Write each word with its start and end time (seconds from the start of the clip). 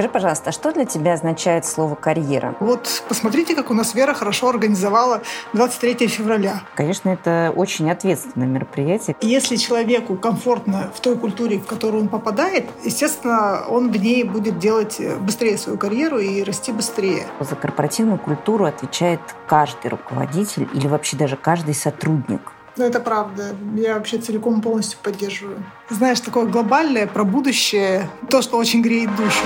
Скажи, 0.00 0.12
пожалуйста, 0.14 0.48
а 0.48 0.52
что 0.54 0.72
для 0.72 0.86
тебя 0.86 1.12
означает 1.12 1.66
слово 1.66 1.94
«карьера»? 1.94 2.54
Вот 2.60 3.02
посмотрите, 3.06 3.54
как 3.54 3.70
у 3.70 3.74
нас 3.74 3.94
Вера 3.94 4.14
хорошо 4.14 4.48
организовала 4.48 5.20
23 5.52 6.08
февраля. 6.08 6.62
Конечно, 6.74 7.10
это 7.10 7.52
очень 7.54 7.90
ответственное 7.90 8.46
мероприятие. 8.46 9.14
Если 9.20 9.56
человеку 9.56 10.16
комфортно 10.16 10.90
в 10.94 11.00
той 11.00 11.18
культуре, 11.18 11.58
в 11.58 11.66
которую 11.66 12.04
он 12.04 12.08
попадает, 12.08 12.64
естественно, 12.82 13.66
он 13.68 13.92
в 13.92 13.96
ней 13.98 14.24
будет 14.24 14.58
делать 14.58 14.98
быстрее 15.20 15.58
свою 15.58 15.76
карьеру 15.76 16.18
и 16.18 16.42
расти 16.44 16.72
быстрее. 16.72 17.26
За 17.38 17.54
корпоративную 17.54 18.18
культуру 18.18 18.64
отвечает 18.64 19.20
каждый 19.46 19.88
руководитель 19.88 20.66
или 20.72 20.86
вообще 20.86 21.18
даже 21.18 21.36
каждый 21.36 21.74
сотрудник. 21.74 22.40
Ну, 22.76 22.84
это 22.84 23.00
правда. 23.00 23.54
Я 23.76 23.94
вообще 23.94 24.18
целиком 24.18 24.62
полностью 24.62 24.98
поддерживаю. 25.02 25.62
Знаешь, 25.88 26.20
такое 26.20 26.46
глобальное 26.46 27.06
про 27.06 27.24
будущее, 27.24 28.08
то, 28.28 28.42
что 28.42 28.56
очень 28.56 28.80
греет 28.82 29.14
душу. 29.16 29.44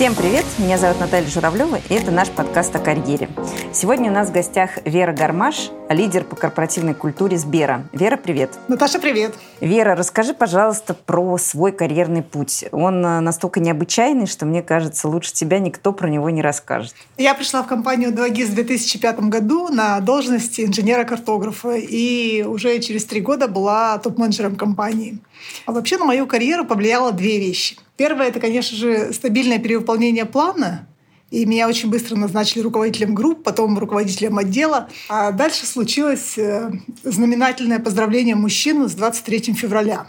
Всем 0.00 0.14
привет! 0.14 0.46
Меня 0.56 0.78
зовут 0.78 0.98
Наталья 0.98 1.28
Журавлева, 1.28 1.78
и 1.90 1.92
это 1.92 2.10
наш 2.10 2.30
подкаст 2.30 2.74
о 2.74 2.78
карьере. 2.78 3.28
Сегодня 3.70 4.10
у 4.10 4.14
нас 4.14 4.30
в 4.30 4.32
гостях 4.32 4.78
Вера 4.86 5.12
Гармаш, 5.12 5.70
лидер 5.90 6.24
по 6.24 6.36
корпоративной 6.36 6.94
культуре 6.94 7.36
Сбера. 7.36 7.86
Вера, 7.92 8.16
привет! 8.16 8.58
Наташа, 8.66 8.98
привет! 8.98 9.34
Вера, 9.60 9.94
расскажи, 9.94 10.32
пожалуйста, 10.32 10.94
про 10.94 11.36
свой 11.36 11.72
карьерный 11.72 12.22
путь. 12.22 12.64
Он 12.72 13.04
э, 13.04 13.20
настолько 13.20 13.60
необычайный, 13.60 14.26
что, 14.26 14.46
мне 14.46 14.62
кажется, 14.62 15.06
лучше 15.06 15.34
тебя 15.34 15.58
никто 15.58 15.92
про 15.92 16.08
него 16.08 16.30
не 16.30 16.40
расскажет. 16.40 16.94
Я 17.18 17.34
пришла 17.34 17.62
в 17.62 17.66
компанию 17.66 18.10
2GIS 18.10 18.46
в 18.46 18.54
2005 18.54 19.20
году 19.24 19.68
на 19.68 20.00
должности 20.00 20.62
инженера-картографа, 20.62 21.74
и 21.74 22.42
уже 22.42 22.78
через 22.78 23.04
три 23.04 23.20
года 23.20 23.48
была 23.48 23.98
топ-менеджером 23.98 24.56
компании. 24.56 25.18
А 25.66 25.72
вообще 25.72 25.98
на 25.98 26.06
мою 26.06 26.26
карьеру 26.26 26.64
повлияло 26.64 27.12
две 27.12 27.38
вещи– 27.38 27.76
Первое— 28.00 28.28
это, 28.28 28.40
конечно 28.40 28.78
же, 28.78 29.12
стабильное 29.12 29.58
перевыполнение 29.58 30.24
плана. 30.24 30.88
И 31.30 31.44
меня 31.44 31.68
очень 31.68 31.90
быстро 31.90 32.16
назначили 32.16 32.62
руководителем 32.62 33.14
групп, 33.14 33.42
потом 33.42 33.78
руководителем 33.78 34.38
отдела. 34.38 34.88
А 35.10 35.32
дальше 35.32 35.66
случилось 35.66 36.38
э, 36.38 36.70
знаменательное 37.02 37.78
поздравление 37.78 38.36
мужчин 38.36 38.88
с 38.88 38.94
23 38.94 39.52
февраля. 39.52 40.06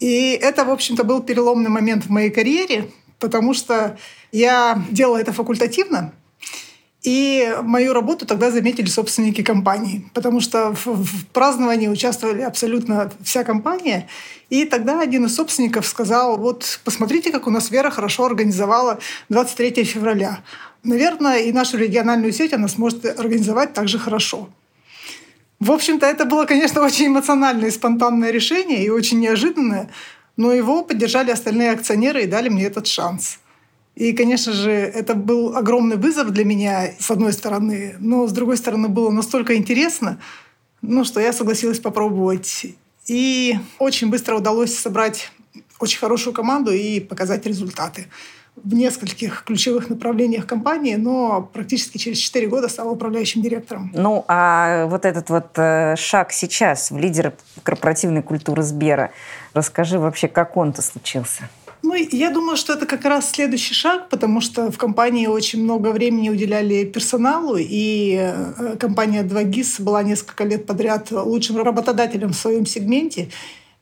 И 0.00 0.32
это, 0.32 0.64
в 0.64 0.70
общем-то, 0.70 1.04
был 1.04 1.22
переломный 1.22 1.70
момент 1.70 2.04
в 2.04 2.10
моей 2.10 2.30
карьере, 2.30 2.90
потому 3.20 3.54
что 3.54 3.96
я 4.32 4.82
делала 4.90 5.18
это 5.18 5.32
факультативно, 5.32 6.12
и 7.04 7.54
мою 7.62 7.92
работу 7.92 8.24
тогда 8.24 8.50
заметили 8.50 8.86
собственники 8.86 9.42
компании, 9.42 10.08
потому 10.14 10.40
что 10.40 10.74
в, 10.74 10.86
в 10.86 11.26
праздновании 11.26 11.86
участвовали 11.86 12.40
абсолютно 12.40 13.12
вся 13.22 13.44
компания. 13.44 14.08
И 14.48 14.64
тогда 14.64 15.00
один 15.00 15.26
из 15.26 15.34
собственников 15.34 15.86
сказал, 15.86 16.38
вот 16.38 16.80
посмотрите, 16.82 17.30
как 17.30 17.46
у 17.46 17.50
нас 17.50 17.70
Вера 17.70 17.90
хорошо 17.90 18.24
организовала 18.24 18.98
23 19.28 19.84
февраля. 19.84 20.40
Наверное, 20.82 21.40
и 21.40 21.52
нашу 21.52 21.76
региональную 21.76 22.32
сеть 22.32 22.54
она 22.54 22.68
сможет 22.68 23.04
организовать 23.04 23.74
так 23.74 23.86
же 23.86 23.98
хорошо. 23.98 24.48
В 25.60 25.72
общем-то, 25.72 26.06
это 26.06 26.24
было, 26.24 26.46
конечно, 26.46 26.80
очень 26.84 27.08
эмоциональное 27.08 27.68
и 27.68 27.72
спонтанное 27.72 28.30
решение, 28.30 28.82
и 28.82 28.88
очень 28.88 29.20
неожиданное, 29.20 29.90
но 30.38 30.54
его 30.54 30.82
поддержали 30.82 31.30
остальные 31.30 31.72
акционеры 31.72 32.22
и 32.22 32.26
дали 32.26 32.48
мне 32.48 32.64
этот 32.64 32.86
шанс. 32.86 33.38
И, 33.94 34.12
конечно 34.12 34.52
же, 34.52 34.70
это 34.70 35.14
был 35.14 35.56
огромный 35.56 35.96
вызов 35.96 36.30
для 36.30 36.44
меня, 36.44 36.90
с 36.98 37.10
одной 37.10 37.32
стороны, 37.32 37.94
но, 38.00 38.26
с 38.26 38.32
другой 38.32 38.56
стороны, 38.56 38.88
было 38.88 39.10
настолько 39.10 39.56
интересно, 39.56 40.18
ну, 40.82 41.04
что 41.04 41.20
я 41.20 41.32
согласилась 41.32 41.78
попробовать. 41.78 42.66
И 43.06 43.56
очень 43.78 44.10
быстро 44.10 44.36
удалось 44.36 44.76
собрать 44.76 45.30
очень 45.78 45.98
хорошую 45.98 46.34
команду 46.34 46.72
и 46.72 46.98
показать 46.98 47.46
результаты 47.46 48.06
в 48.56 48.72
нескольких 48.72 49.42
ключевых 49.44 49.90
направлениях 49.90 50.46
компании, 50.46 50.94
но 50.94 51.42
практически 51.52 51.98
через 51.98 52.18
4 52.18 52.46
года 52.46 52.68
стала 52.68 52.90
управляющим 52.90 53.42
директором. 53.42 53.90
Ну, 53.94 54.24
а 54.28 54.86
вот 54.86 55.04
этот 55.04 55.28
вот 55.28 55.48
э, 55.56 55.96
шаг 55.96 56.32
сейчас 56.32 56.90
в 56.90 56.98
лидеры 56.98 57.34
корпоративной 57.62 58.22
культуры 58.22 58.62
Сбера, 58.62 59.10
расскажи 59.54 59.98
вообще, 59.98 60.28
как 60.28 60.56
он-то 60.56 60.82
случился? 60.82 61.48
Ну, 61.84 61.94
я 61.94 62.30
думаю, 62.30 62.56
что 62.56 62.72
это 62.72 62.86
как 62.86 63.04
раз 63.04 63.30
следующий 63.30 63.74
шаг, 63.74 64.08
потому 64.08 64.40
что 64.40 64.72
в 64.72 64.78
компании 64.78 65.26
очень 65.26 65.62
много 65.62 65.88
времени 65.88 66.30
уделяли 66.30 66.84
персоналу, 66.84 67.56
и 67.58 68.16
э, 68.18 68.76
компания 68.80 69.22
2GIS 69.22 69.82
была 69.82 70.02
несколько 70.02 70.44
лет 70.44 70.64
подряд 70.64 71.10
лучшим 71.10 71.58
работодателем 71.58 72.30
в 72.30 72.36
своем 72.36 72.64
сегменте. 72.64 73.28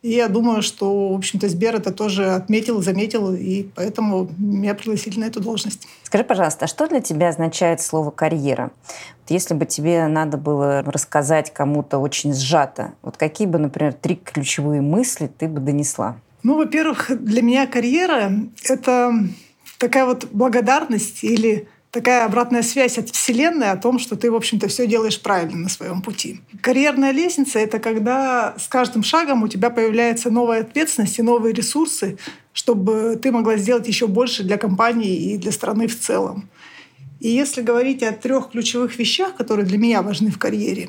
И 0.02 0.10
я 0.10 0.26
думаю, 0.26 0.62
что, 0.62 1.10
в 1.10 1.14
общем-то, 1.14 1.48
Сбер 1.48 1.76
это 1.76 1.92
тоже 1.92 2.34
отметил, 2.34 2.82
заметил, 2.82 3.36
и 3.36 3.68
поэтому 3.76 4.28
меня 4.36 4.74
пригласили 4.74 5.20
на 5.20 5.26
эту 5.26 5.40
должность. 5.40 5.86
Скажи, 6.02 6.24
пожалуйста, 6.24 6.64
а 6.64 6.68
что 6.68 6.88
для 6.88 7.00
тебя 7.00 7.28
означает 7.28 7.80
слово 7.80 8.10
«карьера»? 8.10 8.72
Вот 9.20 9.30
если 9.30 9.54
бы 9.54 9.64
тебе 9.64 10.08
надо 10.08 10.38
было 10.38 10.82
рассказать 10.82 11.54
кому-то 11.54 11.98
очень 11.98 12.34
сжато, 12.34 12.94
вот 13.02 13.16
какие 13.16 13.46
бы, 13.46 13.60
например, 13.60 13.92
три 13.92 14.16
ключевые 14.16 14.80
мысли 14.80 15.30
ты 15.38 15.46
бы 15.46 15.60
донесла? 15.60 16.16
Ну, 16.42 16.56
во-первых, 16.56 17.10
для 17.10 17.42
меня 17.42 17.66
карьера— 17.66 18.32
это 18.64 19.14
такая 19.78 20.04
вот 20.04 20.28
благодарность 20.32 21.22
или 21.22 21.68
такая 21.92 22.24
обратная 22.24 22.62
связь 22.62 22.98
от 22.98 23.10
Вселенной 23.10 23.70
о 23.70 23.76
том, 23.76 23.98
что 23.98 24.16
ты, 24.16 24.30
в 24.30 24.34
общем-то, 24.34 24.66
все 24.66 24.86
делаешь 24.86 25.20
правильно 25.20 25.56
на 25.56 25.68
своем 25.68 26.02
пути. 26.02 26.40
Карьерная 26.60 27.12
лестница— 27.12 27.58
это 27.60 27.78
когда 27.78 28.54
с 28.58 28.66
каждым 28.66 29.04
шагом 29.04 29.42
у 29.42 29.48
тебя 29.48 29.70
появляется 29.70 30.30
новая 30.30 30.62
ответственность 30.62 31.18
и 31.18 31.22
новые 31.22 31.52
ресурсы, 31.52 32.18
чтобы 32.52 33.18
ты 33.22 33.30
могла 33.30 33.56
сделать 33.56 33.86
еще 33.86 34.06
больше 34.06 34.42
для 34.42 34.56
компании 34.56 35.32
и 35.32 35.36
для 35.36 35.52
страны 35.52 35.86
в 35.86 35.98
целом. 35.98 36.48
И 37.20 37.28
если 37.28 37.62
говорить 37.62 38.02
о 38.02 38.10
трех 38.10 38.50
ключевых 38.50 38.98
вещах, 38.98 39.36
которые 39.36 39.64
для 39.64 39.78
меня 39.78 40.02
важны 40.02 40.30
в 40.30 40.38
карьере, 40.38 40.88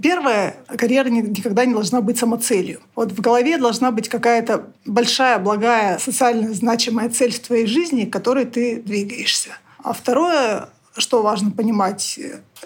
Первое, 0.00 0.56
карьера 0.68 1.08
никогда 1.08 1.64
не 1.64 1.72
должна 1.72 2.00
быть 2.00 2.16
самоцелью. 2.16 2.80
Вот 2.94 3.10
в 3.10 3.20
голове 3.20 3.58
должна 3.58 3.90
быть 3.90 4.08
какая-то 4.08 4.72
большая, 4.86 5.38
благая, 5.40 5.98
социально 5.98 6.54
значимая 6.54 7.10
цель 7.10 7.32
в 7.32 7.40
твоей 7.40 7.66
жизни, 7.66 8.04
к 8.04 8.12
которой 8.12 8.44
ты 8.44 8.80
двигаешься. 8.80 9.50
А 9.82 9.92
второе, 9.92 10.68
что 10.96 11.22
важно 11.22 11.50
понимать, 11.50 12.20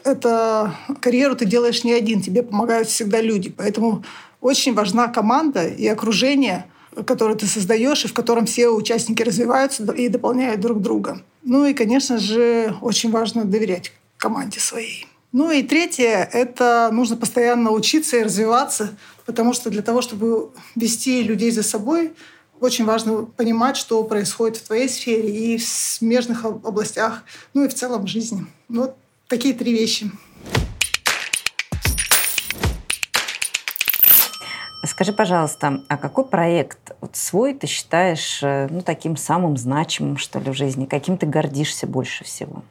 это 0.05 0.75
карьеру 1.01 1.37
ты 1.37 1.47
делаешь 1.47 1.85
не 1.85 1.93
один, 1.93 2.21
тебе 2.21 2.43
помогают 2.43 2.89
всегда 2.89 3.23
люди. 3.23 3.49
Поэтому 3.49 4.05
очень 4.43 4.75
важна 4.75 5.09
команда 5.09 5.67
и 5.67 5.87
окружение, 5.87 6.67
которое 7.07 7.37
ты 7.37 7.47
создаешь, 7.47 8.05
и 8.05 8.09
в 8.09 8.15
котором 8.15 8.45
все 8.45 8.69
участники 8.69 9.23
развиваются 9.23 9.91
и 9.93 10.09
дополняют 10.09 10.61
друг 10.61 10.83
друга. 10.83 11.23
Ну 11.43 11.65
и, 11.65 11.73
конечно 11.73 12.19
же, 12.19 12.75
очень 12.83 13.11
важно 13.11 13.45
доверять 13.45 13.93
команде 14.19 14.61
своей. 14.61 15.07
Ну 15.39 15.51
и 15.51 15.63
третье— 15.63 16.27
это 16.33 16.89
нужно 16.91 17.15
постоянно 17.15 17.71
учиться 17.71 18.17
и 18.17 18.23
развиваться, 18.23 18.97
потому 19.27 19.53
что 19.53 19.69
для 19.69 19.83
того, 19.83 20.01
чтобы 20.01 20.53
вести 20.75 21.23
людей 21.23 21.51
за 21.51 21.63
собой, 21.63 22.15
очень 22.59 22.87
важно 22.87 23.27
понимать, 23.27 23.77
что 23.77 24.03
происходит 24.05 24.57
в 24.57 24.63
твоей 24.63 24.89
сфере 24.89 25.29
и 25.29 25.59
в 25.59 25.63
смежных 25.63 26.47
областях, 26.47 27.23
ну 27.53 27.65
и 27.65 27.69
в 27.69 27.75
целом 27.75 28.05
в 28.05 28.07
жизни. 28.07 28.47
Ну, 28.71 28.81
вот 28.81 28.97
такие 29.29 29.53
три 29.53 29.75
вещи. 29.75 30.11
Скажи, 34.87 35.13
пожалуйста, 35.13 35.85
а 35.87 35.99
какой 35.99 36.25
проект 36.25 36.93
вот 37.03 37.15
свой 37.15 37.53
ты 37.53 37.67
считаешь 37.67 38.43
э, 38.43 38.69
ну, 38.71 38.81
таким 38.81 39.19
самым 39.19 39.59
значимым, 39.59 40.17
что 40.17 40.39
ли, 40.39 40.51
в 40.51 40.55
жизни? 40.55 40.87
Каким 40.87 41.19
ты 41.19 41.27
гордишься 41.27 41.87
больше 41.87 42.25
всего? 42.25 42.63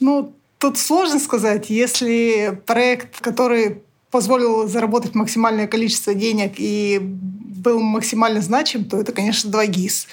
Ну, 0.00 0.34
Тут 0.58 0.78
сложно 0.78 1.18
сказать, 1.18 1.68
если 1.70 2.60
проект, 2.66 3.20
который 3.20 3.82
позволил 4.10 4.66
заработать 4.66 5.14
максимальное 5.14 5.66
количество 5.66 6.14
денег 6.14 6.54
и 6.56 6.98
был 7.00 7.80
максимально 7.80 8.40
значим, 8.40 8.84
то 8.84 8.98
это, 8.98 9.12
конечно, 9.12 9.50
2GIS. 9.50 10.06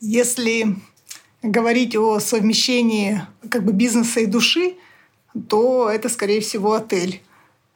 Если 0.00 0.76
говорить 1.42 1.96
о 1.96 2.18
совмещении 2.18 3.22
как 3.50 3.64
бы 3.64 3.72
бизнеса 3.72 4.20
и 4.20 4.26
души, 4.26 4.74
то 5.48 5.88
это, 5.88 6.08
скорее 6.08 6.40
всего, 6.40 6.72
отель. 6.72 7.22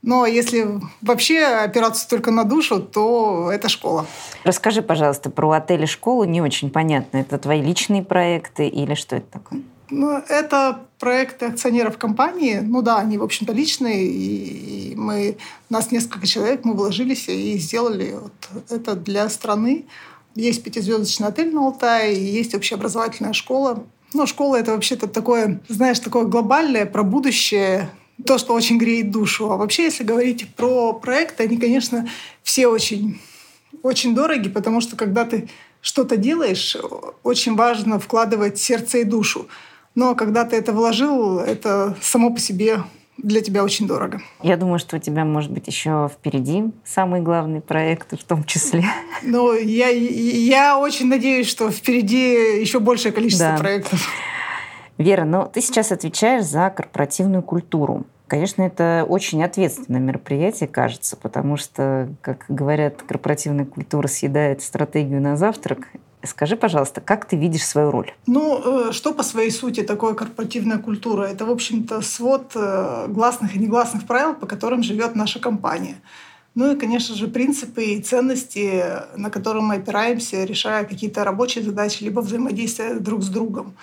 Но 0.03 0.27
если 0.27 0.81
вообще 1.01 1.45
опираться 1.45 2.09
только 2.09 2.33
на 2.33 2.43
душу, 2.43 2.81
то 2.81 3.51
это 3.53 3.69
школа. 3.69 4.07
Расскажи, 4.43 4.83
пожалуйста, 4.83 5.31
про 5.31 5.53
отель 5.53 5.85
и 5.85 5.87
школу. 5.87 6.25
Не 6.25 6.43
очень 6.43 6.71
понятно. 6.71 7.19
Это 7.19 7.39
твои 7.39 7.63
личные 7.63 8.03
проекты 8.03 8.67
или 8.67 8.95
что 8.95 9.17
это 9.17 9.27
такое? 9.31 9.63
Ну, 9.91 10.17
это 10.29 10.87
проекты 10.99 11.47
акционеров 11.47 11.99
компании. 11.99 12.61
Ну 12.63 12.83
да, 12.83 12.99
они, 12.99 13.19
в 13.19 13.23
общем-то, 13.23 13.53
личные. 13.53 14.07
И 14.07 14.95
мы, 14.97 15.37
нас 15.69 15.91
несколько 15.91 16.27
человек, 16.27 16.65
мы 16.65 16.75
вложились 16.75 17.29
и 17.29 17.59
сделали 17.59 18.17
вот 18.21 18.71
это 18.71 18.95
для 18.95 19.29
страны. 19.29 19.85
Есть 20.35 20.63
пятизвездочный 20.63 21.29
отель 21.29 21.53
на 21.53 21.67
Алтае, 21.67 22.15
есть 22.15 22.55
общеобразовательная 22.55 23.35
школа. 23.35 23.85
Ну, 24.15 24.27
школа— 24.27 24.57
это 24.61 24.73
вообще-то 24.73 25.07
такое, 25.07 25.61
знаешь, 25.69 25.99
такое 25.99 26.25
глобальное 26.25 26.87
про 26.87 27.03
будущее 27.03 27.91
то, 28.27 28.39
что 28.39 28.55
очень 28.55 28.79
греет 28.79 29.11
душу. 29.11 29.51
А 29.51 29.57
вообще, 29.57 29.85
если 29.85 30.05
говорить 30.05 30.55
про 30.55 30.93
проекты, 30.93 31.45
они, 31.45 31.57
конечно, 31.57 32.09
все 32.43 32.67
очень, 32.67 33.21
очень 33.83 34.15
дороги, 34.15 34.49
потому 34.49 34.81
что 34.81 34.97
когда 34.97 35.25
ты 35.25 35.49
что-то 35.81 36.17
делаешь, 36.17 36.77
очень 37.23 37.57
важно 37.57 37.99
вкладывать 37.99 38.59
сердце 38.59 38.99
и 38.99 39.05
душу. 39.05 39.49
Но 39.95 40.15
когда 40.15 40.45
ты 40.45 40.57
это 40.57 40.73
вложил, 40.73 41.39
это 41.39 41.97
само 42.01 42.31
по 42.31 42.41
себе 42.41 42.79
для 43.19 43.41
тебя 43.41 43.63
очень 43.63 43.87
дорого. 43.87 44.21
Я 44.43 44.57
думаю, 44.57 44.79
что 44.79 44.97
у 44.97 44.99
тебя, 44.99 45.25
может 45.25 45.51
быть, 45.51 45.67
еще 45.67 46.11
впереди 46.13 46.73
самые 46.85 47.23
главные 47.23 47.61
проекты 47.61 48.17
в 48.17 48.25
том 48.25 48.45
числе. 48.45 48.85
Ну, 49.23 49.55
я, 49.55 49.89
я 49.89 50.79
очень 50.79 51.09
надеюсь, 51.09 51.49
что 51.49 51.71
впереди 51.71 52.61
еще 52.61 52.81
большее 52.81 53.13
количество 53.13 53.51
да. 53.51 53.59
проектов. 53.59 54.09
Вера, 54.99 55.25
но 55.25 55.47
ты 55.47 55.61
сейчас 55.61 55.93
отвечаешь 55.93 56.45
за 56.45 56.71
корпоративную 56.71 57.43
культуру. 57.43 58.05
Конечно, 58.27 58.63
это 58.63 59.05
очень 59.09 59.45
ответственное 59.45 60.01
мероприятие, 60.01 60.69
кажется, 60.69 61.17
потому 61.17 61.57
что, 61.57 62.09
как 62.23 62.47
говорят, 62.49 63.03
корпоративная 63.03 63.67
культура 63.67 64.09
съедает 64.09 64.63
стратегию 64.63 65.21
на 65.21 65.37
завтрак. 65.37 65.89
Скажи, 66.25 66.57
пожалуйста, 66.57 67.01
как 67.01 67.25
ты 67.25 67.37
видишь 67.37 67.67
свою 67.67 67.91
роль? 67.91 68.13
Ну, 68.27 68.89
э, 68.89 68.93
что 68.93 69.13
по 69.13 69.23
своей 69.23 69.51
сути 69.51 69.83
такое 69.83 70.15
корпоративная 70.15 70.79
культура? 70.79 71.25
Это, 71.25 71.45
в 71.45 71.51
общем-то, 71.51 72.01
свод 72.01 72.53
э, 72.55 73.07
гласных 73.09 73.57
и 73.57 73.59
негласных 73.59 74.07
правил, 74.07 74.35
по 74.35 74.47
которым 74.47 74.83
живет 74.83 75.17
наша 75.17 75.41
компания. 75.41 75.97
Ну 76.55 76.73
и, 76.73 76.79
конечно 76.79 77.17
же, 77.17 77.29
принципы 77.29 77.83
и 77.85 78.03
ценности, 78.03 78.85
на 79.17 79.31
которые 79.31 79.63
мы 79.63 79.77
опираемся, 79.77 80.45
решая 80.45 80.85
какие-то 80.85 81.25
рабочие 81.25 81.65
задачи, 81.65 82.05
либо 82.05 82.21
взаимодействия 82.21 82.95
друг 82.95 83.23
с 83.23 83.29
другом. 83.29 83.75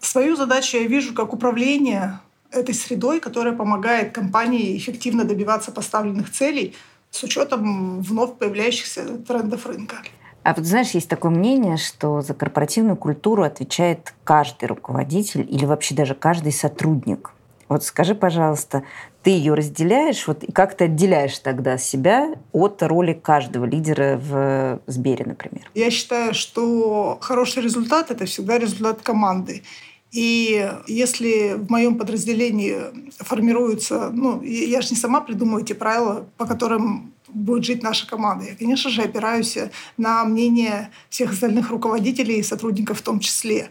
Свою 0.00 0.36
задачу 0.36 0.76
я 0.76 0.86
вижу 0.86 1.14
как 1.14 1.32
управление 1.32 2.20
этой 2.52 2.74
средой, 2.74 3.20
которая 3.20 3.54
помогает 3.54 4.12
компании 4.12 4.76
эффективно 4.76 5.24
добиваться 5.24 5.72
поставленных 5.72 6.30
целей 6.30 6.74
с 7.10 7.22
учетом 7.22 8.00
вновь 8.02 8.36
появляющихся 8.38 9.04
трендов 9.26 9.66
рынка. 9.66 9.96
А 10.42 10.54
вот 10.54 10.64
знаешь, 10.64 10.90
есть 10.90 11.08
такое 11.08 11.30
мнение, 11.30 11.76
что 11.76 12.22
за 12.22 12.34
корпоративную 12.34 12.96
культуру 12.96 13.42
отвечает 13.42 14.14
каждый 14.24 14.66
руководитель 14.66 15.46
или 15.48 15.64
вообще 15.66 15.94
даже 15.94 16.14
каждый 16.14 16.52
сотрудник. 16.52 17.32
Вот 17.68 17.84
скажи, 17.84 18.16
пожалуйста, 18.16 18.82
ты 19.22 19.30
ее 19.30 19.54
разделяешь, 19.54 20.26
вот 20.26 20.42
и 20.42 20.50
как 20.50 20.76
ты 20.76 20.86
отделяешь 20.86 21.38
тогда 21.38 21.78
себя 21.78 22.34
от 22.52 22.82
роли 22.82 23.12
каждого 23.12 23.64
лидера 23.64 24.18
в 24.20 24.80
Сбере, 24.88 25.24
например? 25.24 25.70
Я 25.74 25.90
считаю, 25.90 26.34
что 26.34 27.18
хороший 27.20 27.62
результат– 27.62 28.10
это 28.10 28.24
всегда 28.24 28.58
результат 28.58 29.02
команды. 29.02 29.62
И 30.10 30.68
если 30.88 31.54
в 31.54 31.70
моем 31.70 31.96
подразделении 31.96 32.76
формируются, 33.18 34.10
ну, 34.12 34.42
я 34.42 34.80
же 34.80 34.88
не 34.90 34.96
сама 34.96 35.20
придумываю 35.20 35.62
эти 35.62 35.72
правила, 35.72 36.26
по 36.36 36.46
которым 36.46 37.12
будет 37.32 37.64
жить 37.64 37.82
наша 37.82 38.06
команда. 38.06 38.46
Я, 38.46 38.56
конечно 38.56 38.90
же, 38.90 39.02
опираюсь 39.02 39.56
на 39.96 40.24
мнение 40.24 40.90
всех 41.08 41.32
остальных 41.32 41.70
руководителей 41.70 42.38
и 42.38 42.42
сотрудников 42.42 42.98
в 42.98 43.02
том 43.02 43.20
числе. 43.20 43.70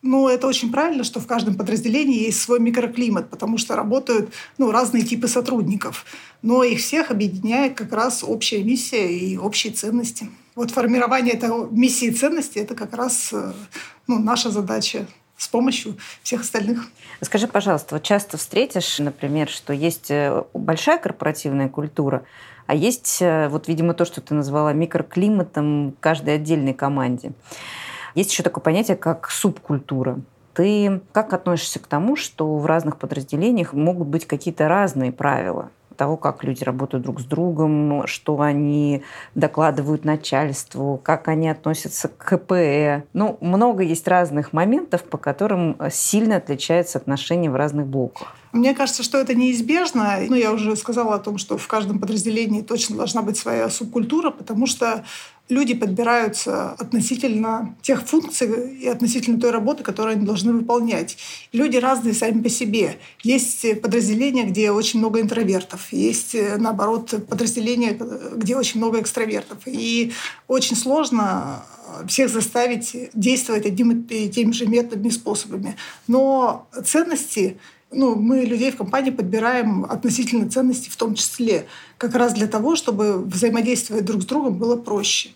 Но 0.00 0.30
это 0.30 0.46
очень 0.46 0.70
правильно, 0.70 1.02
что 1.02 1.18
в 1.18 1.26
каждом 1.26 1.56
подразделении 1.56 2.26
есть 2.26 2.40
свой 2.40 2.60
микроклимат, 2.60 3.30
потому 3.30 3.58
что 3.58 3.74
работают 3.74 4.32
ну, 4.56 4.70
разные 4.70 5.02
типы 5.02 5.26
сотрудников. 5.26 6.04
Но 6.40 6.62
их 6.62 6.78
всех 6.78 7.10
объединяет 7.10 7.74
как 7.74 7.92
раз 7.92 8.22
общая 8.22 8.62
миссия 8.62 9.12
и 9.12 9.36
общие 9.36 9.72
ценности. 9.72 10.30
Вот 10.54 10.70
формирование 10.70 11.34
этой 11.34 11.50
миссии 11.70 12.08
и 12.08 12.12
ценности– 12.12 12.58
это 12.60 12.76
как 12.76 12.94
раз 12.94 13.34
ну, 14.06 14.18
наша 14.18 14.50
задача 14.50 15.06
с 15.36 15.48
помощью 15.48 15.96
всех 16.22 16.42
остальных. 16.42 16.88
Скажи, 17.22 17.46
пожалуйста, 17.46 17.94
вот 17.94 18.02
часто 18.02 18.36
встретишь, 18.36 18.98
например, 18.98 19.48
что 19.48 19.72
есть 19.72 20.10
э, 20.10 20.42
большая 20.52 20.98
корпоративная 20.98 21.68
культура, 21.68 22.24
а 22.68 22.74
есть, 22.74 23.22
э, 23.22 23.48
вот, 23.48 23.66
видимо, 23.66 23.94
то, 23.94 24.04
что 24.04 24.20
ты 24.20 24.34
назвала 24.34 24.74
микроклиматом 24.74 25.94
каждой 26.00 26.34
отдельной 26.34 26.74
команде. 26.74 27.32
Есть 28.14 28.30
еще 28.30 28.42
такое 28.42 28.62
понятие, 28.62 28.98
как 28.98 29.30
субкультура. 29.30 30.20
Ты 30.52 31.00
как 31.12 31.32
относишься 31.32 31.78
к 31.78 31.86
тому, 31.86 32.14
что 32.14 32.56
в 32.56 32.66
разных 32.66 32.98
подразделениях 32.98 33.72
могут 33.72 34.08
быть 34.08 34.26
какие-то 34.26 34.68
разные 34.68 35.12
правила? 35.12 35.70
того, 35.96 36.16
как 36.16 36.44
люди 36.44 36.62
работают 36.62 37.02
друг 37.02 37.20
с 37.20 37.24
другом, 37.24 38.06
что 38.06 38.40
они 38.40 39.02
докладывают 39.34 40.04
начальству, 40.04 41.00
как 41.02 41.26
они 41.26 41.48
относятся 41.48 42.06
к 42.06 42.18
КПЭ. 42.18 43.02
Ну, 43.14 43.36
много 43.40 43.82
есть 43.82 44.06
разных 44.06 44.52
моментов, 44.52 45.02
по 45.02 45.18
которым 45.18 45.76
сильно 45.90 46.36
отличаются 46.36 46.98
отношения 46.98 47.50
в 47.50 47.56
разных 47.56 47.88
блоках. 47.88 48.36
Мне 48.52 48.74
кажется, 48.74 49.02
что 49.02 49.18
это 49.18 49.34
неизбежно. 49.34 50.18
Ну, 50.28 50.34
я 50.34 50.52
уже 50.52 50.74
сказала 50.76 51.14
о 51.14 51.18
том, 51.18 51.38
что 51.38 51.58
в 51.58 51.66
каждом 51.66 51.98
подразделении 51.98 52.62
точно 52.62 52.96
должна 52.96 53.22
быть 53.22 53.36
своя 53.36 53.68
субкультура, 53.70 54.30
потому 54.30 54.66
что 54.66 55.04
люди 55.48 55.74
подбираются 55.74 56.72
относительно 56.72 57.74
тех 57.80 58.02
функций 58.06 58.78
и 58.78 58.86
относительно 58.86 59.40
той 59.40 59.50
работы, 59.50 59.82
которую 59.82 60.16
они 60.16 60.26
должны 60.26 60.52
выполнять. 60.52 61.16
Люди 61.52 61.76
разные 61.78 62.14
сами 62.14 62.42
по 62.42 62.48
себе. 62.48 62.98
Есть 63.22 63.80
подразделения, 63.80 64.44
где 64.44 64.70
очень 64.70 64.98
много 64.98 65.20
интровертов, 65.20 65.92
есть, 65.92 66.36
наоборот, 66.58 67.14
подразделения, 67.28 67.98
где 68.36 68.56
очень 68.56 68.78
много 68.78 69.00
экстравертов. 69.00 69.58
И 69.66 70.12
очень 70.48 70.76
сложно 70.76 71.62
всех 72.06 72.28
заставить 72.28 72.94
действовать 73.14 73.64
одним 73.64 74.02
и 74.02 74.28
теми 74.28 74.52
же 74.52 74.66
методами 74.66 75.08
и 75.08 75.10
способами. 75.10 75.76
Но 76.06 76.68
ценности 76.84 77.56
ну, 77.90 78.14
мы 78.14 78.44
людей 78.44 78.70
в 78.70 78.76
компании 78.76 79.10
подбираем 79.10 79.84
относительно 79.84 80.50
ценностей 80.50 80.90
в 80.90 80.96
том 80.96 81.14
числе, 81.14 81.66
как 81.96 82.14
раз 82.14 82.34
для 82.34 82.46
того, 82.46 82.76
чтобы 82.76 83.24
взаимодействовать 83.24 84.04
друг 84.04 84.22
с 84.22 84.26
другом 84.26 84.58
было 84.58 84.76
проще. 84.76 85.30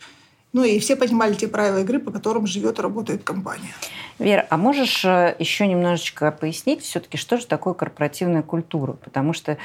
Ну 0.53 0.63
и 0.65 0.79
все 0.79 0.97
понимали 0.97 1.35
те 1.35 1.49
правила 1.49 1.79
игры, 1.79 1.99
по 1.99 2.11
которым 2.11 2.47
живет 2.47 2.79
и 2.79 2.83
работает 2.83 3.23
компания. 3.25 3.75
Вера, 4.23 4.47
а 4.51 4.57
можешь 4.57 5.05
э, 5.05 5.35
еще 5.41 5.67
немножечко 5.67 6.31
пояснить 6.31 6.83
все-таки, 6.83 7.17
что 7.19 7.39
же 7.39 7.47
такое 7.47 7.75
корпоративная 7.75 8.43
культура? 8.43 8.93
Потому 8.93 9.33
что 9.33 9.59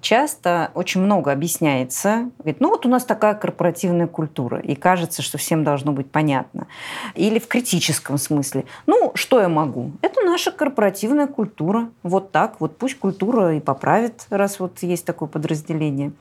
часто 0.00 0.70
очень 0.74 1.02
много 1.02 1.30
объясняется. 1.30 2.30
Говорит, 2.38 2.60
ну 2.60 2.70
вот 2.70 2.86
у 2.86 2.88
нас 2.88 3.04
такая 3.04 3.34
корпоративная 3.34 4.06
культура, 4.06 4.60
и 4.60 4.74
кажется, 4.74 5.20
что 5.20 5.36
всем 5.36 5.62
должно 5.62 5.92
быть 5.92 6.10
понятно. 6.10 6.68
Или 7.14 7.38
в 7.38 7.48
критическом 7.48 8.16
смысле. 8.16 8.64
Ну, 8.86 9.12
что 9.14 9.42
я 9.42 9.50
могу? 9.50 9.92
Это 10.00 10.22
наша 10.22 10.52
корпоративная 10.52 11.26
культура. 11.26 11.90
Вот 12.02 12.32
так. 12.32 12.60
Вот 12.60 12.78
пусть 12.78 12.98
культура 12.98 13.56
и 13.56 13.60
поправит, 13.60 14.26
раз 14.30 14.58
вот 14.58 14.82
есть 14.82 15.04
такое 15.04 15.28
подразделение. 15.28 16.12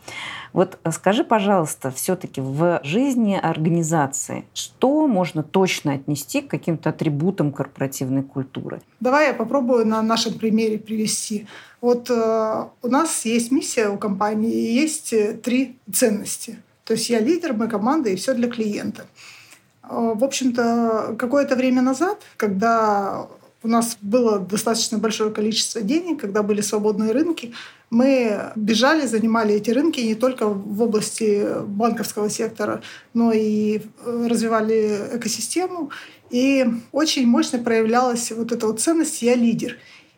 Вот 0.51 0.78
скажи, 0.92 1.24
пожалуйста, 1.24 1.92
все-таки 1.92 2.42
в 2.42 2.81
жизни 2.84 3.39
организации, 3.42 4.46
что 4.53 5.08
можно 5.08 5.41
точно 5.41 5.94
отнести 5.94 6.41
к 6.41 6.50
каким-то 6.50 6.89
атрибутам 6.89 7.53
корпоративной 7.53 7.76
культуры? 8.24 8.81
Давай 9.00 9.27
я 9.27 9.34
попробую 9.34 9.86
на 9.86 10.01
нашем 10.01 10.34
примере 10.34 10.77
привести. 10.77 11.48
Вот 11.81 12.10
э, 12.10 12.63
у 12.81 12.88
нас 12.88 13.25
есть 13.25 13.51
миссия 13.51 13.89
у 13.89 13.98
компании, 13.98 14.51
и 14.51 14.74
есть 14.74 15.13
э, 15.13 15.34
три 15.34 15.77
ценности. 15.93 16.57
То 16.84 16.93
есть 16.93 17.10
я 17.10 17.19
лидер, 17.19 17.53
мы 17.53 17.67
команда, 17.67 18.10
и 18.10 18.15
все 18.15 18.34
для 18.34 18.50
клиента. 18.50 19.05
Э, 19.84 20.13
в 20.15 20.24
общем-то, 20.24 21.15
какое-то 21.17 21.55
время 21.55 21.81
назад, 21.81 22.22
когда 22.38 23.27
у 23.63 23.67
нас 23.67 23.98
было 24.01 24.39
достаточно 24.39 24.98
большое 24.98 25.31
количество 25.31 25.81
денег, 25.81 26.22
когда 26.22 26.43
были 26.43 26.62
свободные 26.62 27.12
рынки, 27.12 27.53
мы 27.89 28.51
бежали, 28.55 29.05
занимали 29.05 29.55
эти 29.55 29.72
рынки 29.72 30.00
не 30.00 30.15
только 30.15 30.48
в 30.48 30.81
области 30.81 31.46
банковского 31.65 32.29
сектора, 32.29 32.81
но 33.13 33.31
и 33.31 33.81
э, 34.05 34.27
развивали 34.29 35.10
экосистему. 35.13 35.89
И 36.29 36.65
очень 36.91 37.27
мощно 37.27 37.60
проявлялась 37.60 38.31
вот 38.31 38.51
эта 38.51 38.67
вот 38.67 38.79
ценность 38.79 39.22
«я 39.22 39.36
лидер». 39.36 39.77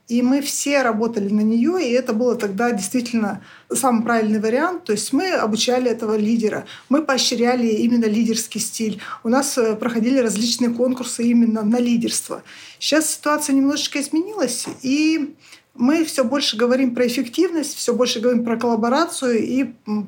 И 0.09 0.23
мы 0.23 0.41
все 0.41 0.81
работали 0.81 1.29
на 1.29 1.41
нее, 1.41 1.87
и 1.87 1.91
это 1.91 2.13
было 2.13 2.35
тогда 2.35 2.71
действительно 2.71 3.43
самый 3.71 4.01
правильный 4.01 4.39
вариант. 4.39 4.85
То 4.85 4.93
есть 4.93 5.13
мы 5.13 5.29
обучали 5.33 5.91
этого 5.91 6.17
лидера, 6.17 6.65
мы 6.89 7.03
поощряли 7.03 7.67
именно 7.67 8.05
лидерский 8.05 8.59
стиль. 8.59 8.99
У 9.23 9.29
нас 9.29 9.55
э, 9.59 9.75
проходили 9.75 10.17
различные 10.17 10.71
конкурсы 10.71 11.23
именно 11.25 11.61
на 11.61 11.77
лидерство. 11.77 12.41
Сейчас 12.79 13.11
ситуация 13.11 13.53
немножечко 13.53 14.01
изменилась, 14.01 14.65
и 14.81 15.35
мы 15.79 16.03
все 16.03 16.23
больше 16.23 16.57
говорим 16.57 16.93
про 16.93 17.07
эффективность, 17.07 17.75
все 17.75 17.93
больше 17.93 18.19
говорим 18.19 18.43
про 18.43 18.57
коллаборацию 18.57 19.39
и 19.39 19.63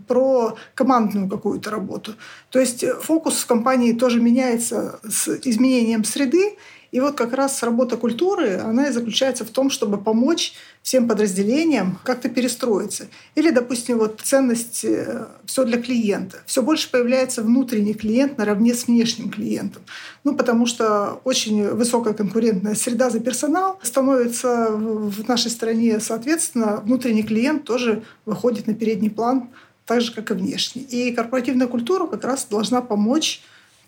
про 0.07 0.57
командную 0.75 1.29
какую-то 1.29 1.71
работу. 1.71 2.13
То 2.49 2.59
есть 2.59 2.83
фокус 3.01 3.35
в 3.37 3.45
компании 3.47 3.93
тоже 3.93 4.19
меняется 4.21 4.99
с 5.07 5.29
изменением 5.43 6.03
среды, 6.03 6.57
И 6.91 6.99
вот 6.99 7.15
как 7.15 7.33
раз 7.33 7.63
работа 7.63 7.95
культуры, 7.95 8.57
она 8.57 8.87
и 8.87 8.91
заключается 8.91 9.45
в 9.45 9.49
том, 9.49 9.69
чтобы 9.69 9.97
помочь 9.97 10.53
всем 10.81 11.07
подразделениям 11.07 11.99
как-то 12.03 12.27
перестроиться. 12.27 13.07
Или, 13.35 13.51
допустим, 13.51 13.97
вот 13.97 14.19
ценность 14.21 14.83
э, 14.83 15.27
все 15.45 15.63
для 15.63 15.81
клиента. 15.81 16.39
Все 16.45 16.61
больше 16.61 16.91
появляется 16.91 17.43
внутренний 17.43 17.93
клиент 17.93 18.37
наравне 18.37 18.73
с 18.73 18.87
внешним 18.87 19.29
клиентом. 19.29 19.81
Ну, 20.25 20.35
потому 20.35 20.65
что 20.65 21.21
очень 21.23 21.69
высокая 21.69 22.13
конкурентная 22.13 22.75
среда 22.75 23.09
за 23.09 23.21
персонал 23.21 23.79
становится 23.83 24.71
в 24.71 25.27
нашей 25.27 25.51
стране, 25.51 25.99
соответственно, 25.99 26.81
внутренний 26.83 27.23
клиент 27.23 27.63
тоже 27.63 28.03
выходит 28.25 28.67
на 28.67 28.73
передний 28.73 29.09
план 29.09 29.49
так 29.85 30.01
же, 30.01 30.13
как 30.13 30.31
и 30.31 30.33
внешний. 30.33 30.83
И 30.83 31.11
корпоративная 31.13 31.67
культура 31.67 32.07
как 32.07 32.23
раз 32.23 32.45
должна 32.49 32.81
помочь 32.81 33.41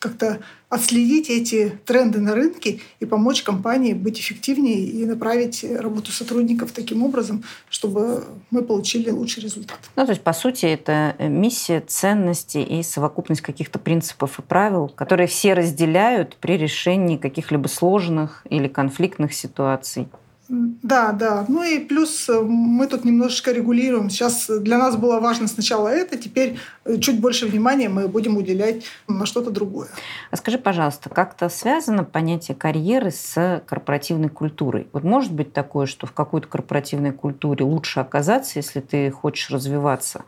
как-то 0.04 0.40
отследить 0.68 1.30
эти 1.30 1.80
тренды 1.86 2.20
на 2.20 2.36
рынке 2.36 2.82
и 3.00 3.06
помочь 3.06 3.42
компании 3.44 3.94
быть 3.94 4.20
эффективнее 4.20 4.80
и 4.80 5.06
направить 5.06 5.64
работу 5.64 6.12
сотрудников 6.12 6.74
таким 6.74 7.04
образом, 7.04 7.44
чтобы 7.70 8.26
мы 8.52 8.64
получили 8.64 9.10
лучший 9.10 9.44
результат. 9.44 9.80
Ну, 9.96 10.06
то 10.06 10.12
есть, 10.12 10.22
по 10.22 10.34
сути, 10.34 10.66
это 10.66 11.16
миссия, 11.20 11.80
ценности 11.80 12.58
и 12.58 12.84
совокупность 12.84 13.42
каких-то 13.42 13.80
принципов 13.80 14.40
и 14.40 14.42
правил, 14.42 14.90
которые 14.90 15.28
все 15.28 15.54
разделяют 15.54 16.36
при 16.36 16.58
решении 16.58 17.16
каких-либо 17.16 17.68
сложных 17.68 18.46
или 18.50 18.68
конфликтных 18.68 19.34
ситуаций. 19.34 20.10
Да, 20.54 21.14
да. 21.14 21.46
Ну 21.48 21.64
и 21.64 21.80
плюс 21.80 22.30
э, 22.30 22.40
мы 22.40 22.86
тут 22.86 23.06
немножечко 23.06 23.52
регулируем. 23.52 24.12
Сейчас 24.12 24.48
для 24.48 24.78
нас 24.78 24.96
было 24.96 25.20
важно 25.20 25.48
сначала 25.48 25.88
это, 25.88 26.16
теперь 26.16 26.60
э, 26.86 27.00
чуть 27.00 27.20
больше 27.20 27.48
внимания 27.48 27.90
мы 27.90 28.08
будем 28.08 28.38
уделять 28.38 28.84
на 29.08 29.26
что-то 29.26 29.50
другое. 29.50 29.88
А 30.30 30.38
скажи, 30.38 30.60
пожалуйста, 30.60 31.10
как-то 31.10 31.50
связано 31.50 32.04
понятие 32.04 32.56
карьеры 32.56 33.10
с 33.10 33.64
корпоративной 33.66 34.30
культурой? 34.30 34.86
Вот 34.94 35.04
может 35.04 35.34
быть 35.34 35.54
такое, 35.54 35.88
что 35.88 36.06
в 36.06 36.12
какой-то 36.12 36.48
корпоративной 36.48 37.14
культуре 37.14 37.66
лучше 37.66 38.00
оказаться, 38.00 38.60
если 38.60 38.80
ты 38.80 39.10
хочешь 39.10 39.50
развиваться, 39.50 40.24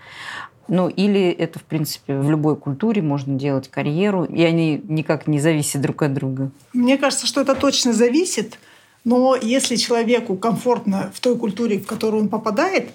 ну, 0.67 0.89
или 0.89 1.29
это, 1.29 1.59
в 1.59 1.63
принципе, 1.63 2.17
в 2.17 2.29
любой 2.31 2.55
культуре 2.55 3.01
можно 3.03 3.37
делать 3.37 3.69
карьеру, 3.69 4.23
и 4.23 4.41
они 4.41 4.81
никак 4.87 5.27
не 5.27 5.39
зависят 5.39 5.81
друг 5.81 6.01
от 6.01 6.13
друга? 6.13 6.49
Мне 6.73 6.97
кажется, 6.97 7.27
что 7.27 7.41
это 7.41 7.53
точно 7.53 7.93
зависит. 7.93 8.57
Но 9.05 9.37
если 9.39 9.77
человеку 9.77 10.35
комфортно 10.35 11.11
в 11.13 11.21
той 11.21 11.37
культуре, 11.37 11.77
в 11.79 11.85
которую 11.85 12.23
он 12.23 12.29
попадает, 12.29 12.89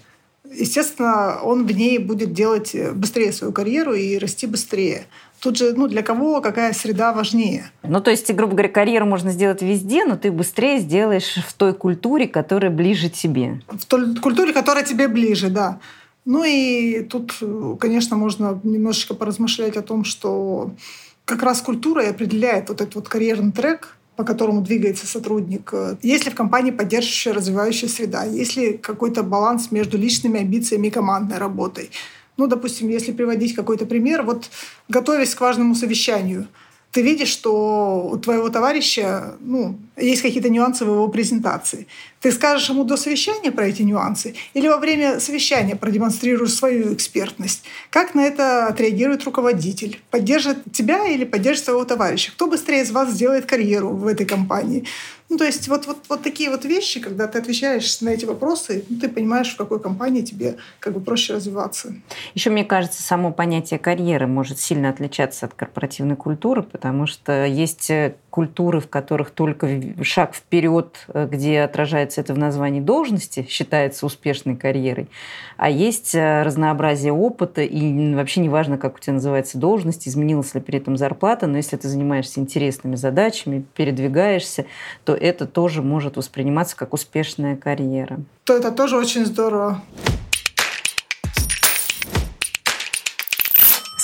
естественно, 0.52 1.38
он 1.42 1.64
в 1.66 1.72
ней 1.72 1.98
будет 1.98 2.32
делать 2.32 2.76
быстрее 2.94 3.32
свою 3.32 3.52
карьеру 3.52 3.94
и 3.94 4.18
расти 4.18 4.46
быстрее. 4.46 5.06
Тут 5.38 5.56
же, 5.56 5.72
ну, 5.72 5.86
для 5.86 6.02
кого 6.02 6.40
какая 6.40 6.72
среда 6.74 7.12
важнее? 7.12 7.70
Ну, 7.82 8.00
то 8.00 8.10
есть, 8.10 8.30
грубо 8.34 8.52
говоря, 8.52 8.68
карьеру 8.68 9.06
можно 9.06 9.30
сделать 9.30 9.62
везде, 9.62 10.04
но 10.04 10.16
ты 10.16 10.30
быстрее 10.30 10.80
сделаешь 10.80 11.38
в 11.46 11.52
той 11.54 11.72
культуре, 11.72 12.28
которая 12.28 12.70
ближе 12.70 13.08
тебе. 13.08 13.62
В 13.68 13.86
той 13.86 14.16
культуре, 14.16 14.52
которая 14.52 14.84
тебе 14.84 15.08
ближе, 15.08 15.48
да. 15.48 15.78
Ну 16.26 16.44
и 16.44 17.00
тут, 17.04 17.34
конечно, 17.80 18.16
можно 18.16 18.60
немножечко 18.62 19.14
поразмышлять 19.14 19.76
о 19.76 19.82
том, 19.82 20.04
что 20.04 20.72
как 21.24 21.42
раз 21.42 21.62
культура 21.62 22.04
и 22.04 22.10
определяет 22.10 22.68
вот 22.68 22.80
этот 22.80 22.96
вот 22.96 23.08
карьерный 23.08 23.52
трек, 23.52 23.96
по 24.16 24.24
которому 24.24 24.60
двигается 24.60 25.06
сотрудник, 25.06 25.72
есть 26.02 26.24
ли 26.26 26.30
в 26.30 26.34
компании 26.34 26.70
поддерживающая, 26.70 27.32
развивающая 27.32 27.88
среда, 27.88 28.24
есть 28.24 28.56
ли 28.56 28.76
какой-то 28.76 29.22
баланс 29.22 29.70
между 29.70 29.96
личными 29.96 30.40
амбициями 30.40 30.88
и 30.88 30.90
командной 30.90 31.38
работой. 31.38 31.90
Ну, 32.36 32.46
допустим, 32.46 32.88
если 32.88 33.12
приводить 33.12 33.54
какой-то 33.54 33.86
пример, 33.86 34.22
вот 34.22 34.50
готовясь 34.88 35.34
к 35.34 35.40
важному 35.40 35.74
совещанию– 35.74 36.46
ты 36.92 37.02
видишь, 37.02 37.28
что 37.28 38.10
у 38.12 38.16
твоего 38.18 38.48
товарища 38.48 39.36
ну, 39.40 39.78
есть 39.96 40.22
какие-то 40.22 40.48
нюансы 40.48 40.84
в 40.84 40.88
его 40.88 41.06
презентации. 41.08 41.86
Ты 42.20 42.32
скажешь 42.32 42.68
ему 42.68 42.84
до 42.84 42.96
совещания 42.96 43.52
про 43.52 43.66
эти 43.68 43.82
нюансы 43.82 44.34
или 44.54 44.66
во 44.66 44.78
время 44.78 45.20
совещания 45.20 45.76
продемонстрируешь 45.76 46.52
свою 46.52 46.92
экспертность. 46.92 47.62
Как 47.90 48.14
на 48.14 48.22
это 48.26 48.66
отреагирует 48.66 49.24
руководитель? 49.24 50.00
Поддержит 50.10 50.72
тебя 50.72 51.06
или 51.06 51.24
поддержит 51.24 51.64
своего 51.64 51.84
товарища? 51.84 52.32
Кто 52.32 52.48
быстрее 52.48 52.82
из 52.82 52.90
вас 52.90 53.10
сделает 53.10 53.46
карьеру 53.46 53.90
в 53.90 54.06
этой 54.06 54.26
компании? 54.26 54.84
Ну, 55.30 55.36
то 55.36 55.44
есть 55.44 55.68
вот, 55.68 55.86
вот, 55.86 55.98
вот 56.08 56.22
такие 56.22 56.50
вот 56.50 56.64
вещи, 56.64 56.98
когда 56.98 57.28
ты 57.28 57.38
отвечаешь 57.38 58.00
на 58.00 58.08
эти 58.08 58.24
вопросы, 58.24 58.84
ну, 58.88 58.98
ты 58.98 59.08
понимаешь, 59.08 59.54
в 59.54 59.56
какой 59.56 59.78
компании 59.80 60.22
тебе 60.22 60.56
как 60.80 60.92
бы 60.92 61.00
проще 61.00 61.34
развиваться. 61.34 61.94
Еще, 62.34 62.50
мне 62.50 62.64
кажется, 62.64 63.00
само 63.00 63.32
понятие 63.32 63.78
карьеры 63.78 64.26
может 64.26 64.58
сильно 64.58 64.90
отличаться 64.90 65.46
от 65.46 65.54
корпоративной 65.54 66.16
культуры, 66.16 66.64
потому 66.64 67.06
что 67.06 67.46
есть 67.46 67.90
э, 67.90 68.16
культуры, 68.30 68.80
в 68.80 68.88
которых 68.88 69.30
только 69.30 69.68
шаг 70.02 70.34
вперед, 70.34 71.06
э, 71.08 71.28
где 71.30 71.60
отражается 71.60 72.20
это 72.20 72.32
в 72.32 72.38
названии 72.38 72.80
должности, 72.80 73.46
считается 73.48 74.06
успешной 74.06 74.56
карьерой, 74.56 75.08
а 75.56 75.68
есть 75.68 76.14
э, 76.14 76.42
разнообразие 76.42 77.12
опыта, 77.12 77.62
и 77.62 78.14
вообще 78.14 78.40
не 78.40 78.48
важно, 78.48 78.78
как 78.78 78.96
у 78.96 78.98
тебя 79.00 79.14
называется 79.14 79.58
должность, 79.58 80.08
изменилась 80.08 80.54
ли 80.54 80.60
при 80.60 80.78
этом 80.78 80.96
зарплата, 80.96 81.46
но 81.46 81.56
если 81.56 81.76
ты 81.76 81.88
занимаешься 81.88 82.40
интересными 82.40 82.94
задачами, 82.94 83.64
передвигаешься, 83.74 84.66
то 85.04 85.14
это 85.14 85.46
тоже 85.46 85.82
может 85.82 86.16
восприниматься 86.16 86.76
как 86.76 86.94
успешная 86.94 87.56
карьера. 87.56 88.20
То 88.44 88.56
это 88.56 88.70
тоже 88.70 88.96
очень 88.96 89.26
здорово. 89.26 89.82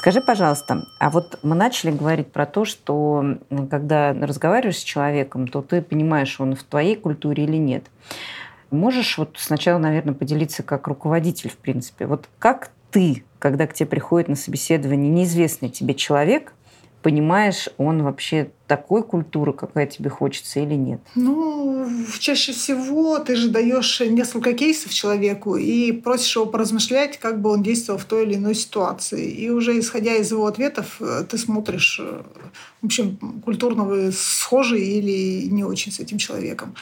Скажи, 0.06 0.20
пожалуйста, 0.20 0.84
а 1.00 1.10
вот 1.10 1.40
мы 1.42 1.56
начали 1.56 1.90
говорить 1.90 2.30
про 2.30 2.46
то, 2.46 2.64
что 2.64 3.38
когда 3.68 4.12
разговариваешь 4.12 4.78
с 4.78 4.84
человеком, 4.84 5.48
то 5.48 5.62
ты 5.62 5.82
понимаешь, 5.82 6.40
он 6.40 6.54
в 6.54 6.62
твоей 6.62 6.94
культуре 6.94 7.42
или 7.42 7.56
нет. 7.56 7.86
Можешь 8.70 9.18
вот 9.18 9.34
сначала, 9.36 9.78
наверное, 9.78 10.14
поделиться 10.14 10.62
как 10.62 10.86
руководитель, 10.86 11.50
в 11.50 11.56
принципе. 11.56 12.06
Вот 12.06 12.28
как 12.38 12.70
ты, 12.92 13.24
когда 13.40 13.66
к 13.66 13.74
тебе 13.74 13.88
приходит 13.88 14.28
на 14.28 14.36
собеседование 14.36 15.10
неизвестный 15.10 15.70
тебе 15.70 15.92
человек, 15.92 16.52
понимаешь, 17.06 17.68
он 17.78 18.02
вообще 18.02 18.50
такой 18.66 19.04
культуры, 19.04 19.52
какая 19.52 19.86
тебе 19.86 20.10
хочется 20.10 20.58
или 20.58 20.74
нет? 20.74 21.00
Ну, 21.14 21.88
чаще 22.18 22.50
всего 22.50 23.20
ты 23.20 23.36
же 23.36 23.48
даешь 23.48 24.00
несколько 24.00 24.54
кейсов 24.54 24.92
человеку 24.92 25.54
и 25.54 25.92
просишь 25.92 26.34
его 26.34 26.46
поразмышлять, 26.46 27.18
как 27.18 27.40
бы 27.40 27.50
он 27.50 27.62
действовал 27.62 28.00
в 28.00 28.06
той 28.06 28.24
или 28.24 28.34
иной 28.34 28.56
ситуации. 28.56 29.24
И 29.30 29.50
уже 29.50 29.78
исходя 29.78 30.16
из 30.16 30.32
его 30.32 30.46
ответов, 30.46 30.96
э, 30.98 31.22
ты 31.30 31.38
смотришь, 31.38 32.00
э, 32.02 32.22
в 32.82 32.86
общем, 32.86 33.16
культурно 33.44 33.84
вы 33.84 34.10
схожи 34.10 34.80
или 34.80 35.46
не 35.46 35.62
очень 35.62 35.92
с 35.92 36.00
этим 36.00 36.18
человеком. 36.18 36.74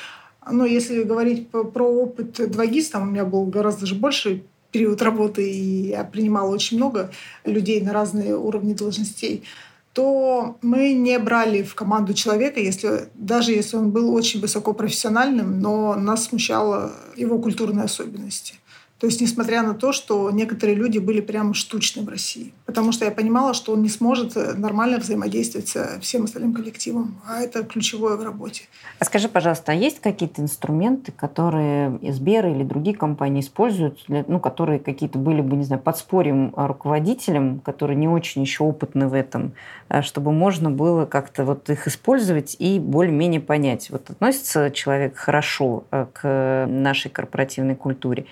Но 0.50 0.64
если 0.64 1.02
говорить 1.02 1.50
про 1.50 1.84
опыт 1.84 2.50
двагиста, 2.50 2.98
у 2.98 3.04
меня 3.04 3.26
был 3.26 3.44
гораздо 3.44 3.84
же 3.84 3.94
больше 3.94 4.42
период 4.70 5.02
работы, 5.02 5.46
и 5.46 5.88
я 5.88 6.02
принимала 6.02 6.48
очень 6.48 6.78
много 6.78 7.10
людей 7.44 7.82
на 7.82 7.92
разные 7.92 8.34
уровни 8.34 8.72
должностей 8.72 9.44
то 9.94 10.58
мы 10.60 10.92
не 10.92 11.18
брали 11.20 11.62
в 11.62 11.76
команду 11.76 12.14
человека, 12.14 12.58
если, 12.58 13.08
даже 13.14 13.52
если 13.52 13.76
он 13.76 13.92
был 13.92 14.12
очень 14.12 14.40
высокопрофессиональным, 14.40 15.60
но 15.60 15.94
нас 15.94 16.24
смущала 16.24 16.92
его 17.16 17.38
культурные 17.38 17.84
особенности. 17.84 18.54
То 18.98 19.08
есть, 19.08 19.20
несмотря 19.20 19.62
на 19.62 19.74
то, 19.74 19.92
что 19.92 20.30
некоторые 20.30 20.76
люди 20.76 20.98
были 20.98 21.20
прямо 21.20 21.52
штучны 21.52 22.02
в 22.02 22.08
России. 22.08 22.54
Потому 22.64 22.92
что 22.92 23.04
я 23.04 23.10
понимала, 23.10 23.52
что 23.52 23.72
он 23.72 23.82
не 23.82 23.88
сможет 23.88 24.36
э, 24.36 24.54
нормально 24.54 24.98
взаимодействовать 24.98 25.68
со 25.68 25.98
всем 26.00 26.24
остальным 26.24 26.54
коллективом. 26.54 27.20
А 27.26 27.40
это 27.40 27.64
ключевое 27.64 28.16
в 28.16 28.22
работе. 28.22 28.62
А 29.00 29.04
скажи, 29.04 29.28
пожалуйста, 29.28 29.72
а 29.72 29.74
есть 29.74 30.00
какие-то 30.00 30.40
инструменты, 30.40 31.10
которые 31.10 31.98
Сбер 32.12 32.46
или 32.46 32.62
другие 32.62 32.96
компании 32.96 33.40
используют, 33.40 33.98
для, 34.06 34.24
ну, 34.28 34.38
которые 34.38 34.78
какие-то 34.78 35.18
были 35.18 35.40
бы, 35.40 35.56
не 35.56 35.64
знаю, 35.64 35.82
подспорьем 35.82 36.54
руководителям, 36.56 37.58
которые 37.60 37.96
не 37.96 38.06
очень 38.06 38.42
еще 38.42 38.62
опытны 38.62 39.08
в 39.08 39.14
этом, 39.14 39.54
а 39.88 40.02
чтобы 40.02 40.30
можно 40.30 40.70
было 40.70 41.04
как-то 41.04 41.44
вот 41.44 41.68
их 41.68 41.88
использовать 41.88 42.56
и 42.60 42.78
более-менее 42.78 43.40
понять, 43.40 43.90
вот 43.90 44.08
относится 44.08 44.70
человек 44.70 45.16
хорошо 45.16 45.84
э, 45.90 46.06
к 46.12 46.66
нашей 46.68 47.10
корпоративной 47.10 47.74
культуре 47.74 48.26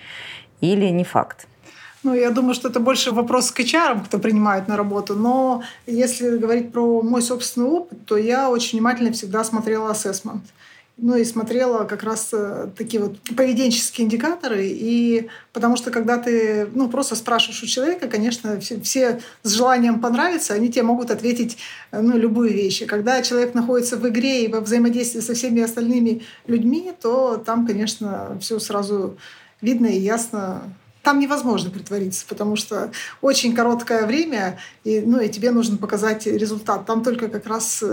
или 0.71 0.91
не 0.91 1.03
факт? 1.03 1.47
Ну, 2.03 2.13
я 2.13 2.31
думаю, 2.31 2.53
что 2.53 2.69
это 2.69 2.79
больше 2.79 3.11
вопрос 3.11 3.51
к 3.51 3.59
HR, 3.59 4.05
кто 4.05 4.19
принимает 4.19 4.67
на 4.67 4.77
работу. 4.77 5.15
Но 5.15 5.63
если 5.87 6.37
говорить 6.37 6.71
про 6.71 7.01
мой 7.01 7.21
собственный 7.21 7.67
опыт, 7.67 8.05
то 8.05 8.17
я 8.17 8.49
очень 8.49 8.77
внимательно 8.77 9.11
всегда 9.11 9.43
смотрела 9.43 9.91
ассессмент. 9.91 10.43
Ну 10.97 11.15
и 11.15 11.25
смотрела 11.25 11.85
как 11.85 12.03
раз 12.03 12.29
э, 12.33 12.67
такие 12.77 13.01
вот 13.01 13.17
поведенческие 13.35 14.05
индикаторы. 14.05 14.67
И 14.67 15.27
потому 15.51 15.75
что 15.75 15.89
когда 15.89 16.17
ты 16.17 16.67
ну, 16.75 16.87
просто 16.87 17.15
спрашиваешь 17.15 17.63
у 17.63 17.65
человека, 17.65 18.07
конечно, 18.07 18.59
все, 18.59 18.79
все 18.81 19.19
с 19.41 19.51
желанием 19.51 19.99
понравиться, 20.01 20.53
они 20.53 20.69
тебе 20.69 20.83
могут 20.83 21.09
ответить 21.09 21.57
э, 21.91 21.99
ну, 21.99 22.15
любые 22.17 22.53
вещи. 22.53 22.85
Когда 22.85 23.23
человек 23.23 23.55
находится 23.55 23.97
в 23.97 24.07
игре 24.07 24.45
и 24.45 24.51
во 24.51 24.59
взаимодействии 24.59 25.21
со 25.21 25.33
всеми 25.33 25.63
остальными 25.63 26.21
людьми, 26.45 26.91
то 27.01 27.41
там, 27.43 27.65
конечно, 27.65 28.37
все 28.39 28.59
сразу 28.59 29.17
видно 29.63 29.87
и 29.87 29.99
ясно, 29.99 30.61
там 31.01 31.19
невозможно 31.19 31.71
притвориться, 31.71 32.25
потому 32.27 32.55
что 32.55 32.91
очень 33.21 33.55
короткое 33.55 34.05
время, 34.05 34.59
и, 34.83 35.01
ну, 35.01 35.19
и 35.19 35.29
тебе 35.29 35.51
нужно 35.51 35.77
показать 35.77 36.27
результат. 36.27 36.85
Там 36.85 37.03
только 37.03 37.27
как 37.27 37.47
раз, 37.47 37.83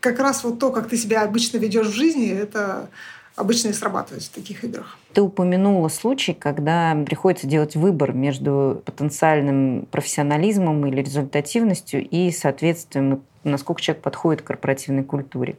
как 0.00 0.18
раз 0.18 0.44
вот 0.44 0.58
то, 0.58 0.70
как 0.70 0.88
ты 0.88 0.96
себя 0.96 1.22
обычно 1.22 1.58
ведешь 1.58 1.86
в 1.86 1.94
жизни, 1.94 2.28
это 2.30 2.90
обычно 3.36 3.68
и 3.68 3.72
срабатывает 3.72 4.22
в 4.22 4.30
таких 4.30 4.64
играх. 4.64 4.98
Ты 5.12 5.22
упомянула 5.22 5.88
случай, 5.88 6.34
когда 6.34 6.96
приходится 7.06 7.46
делать 7.46 7.76
выбор 7.76 8.12
между 8.12 8.82
потенциальным 8.84 9.86
профессионализмом 9.90 10.86
или 10.86 11.02
результативностью 11.02 12.06
и 12.06 12.30
соответствием 12.30 13.22
насколько 13.44 13.80
человек 13.80 14.02
подходит 14.02 14.42
к 14.42 14.46
корпоративной 14.46 15.04
культуре. 15.04 15.56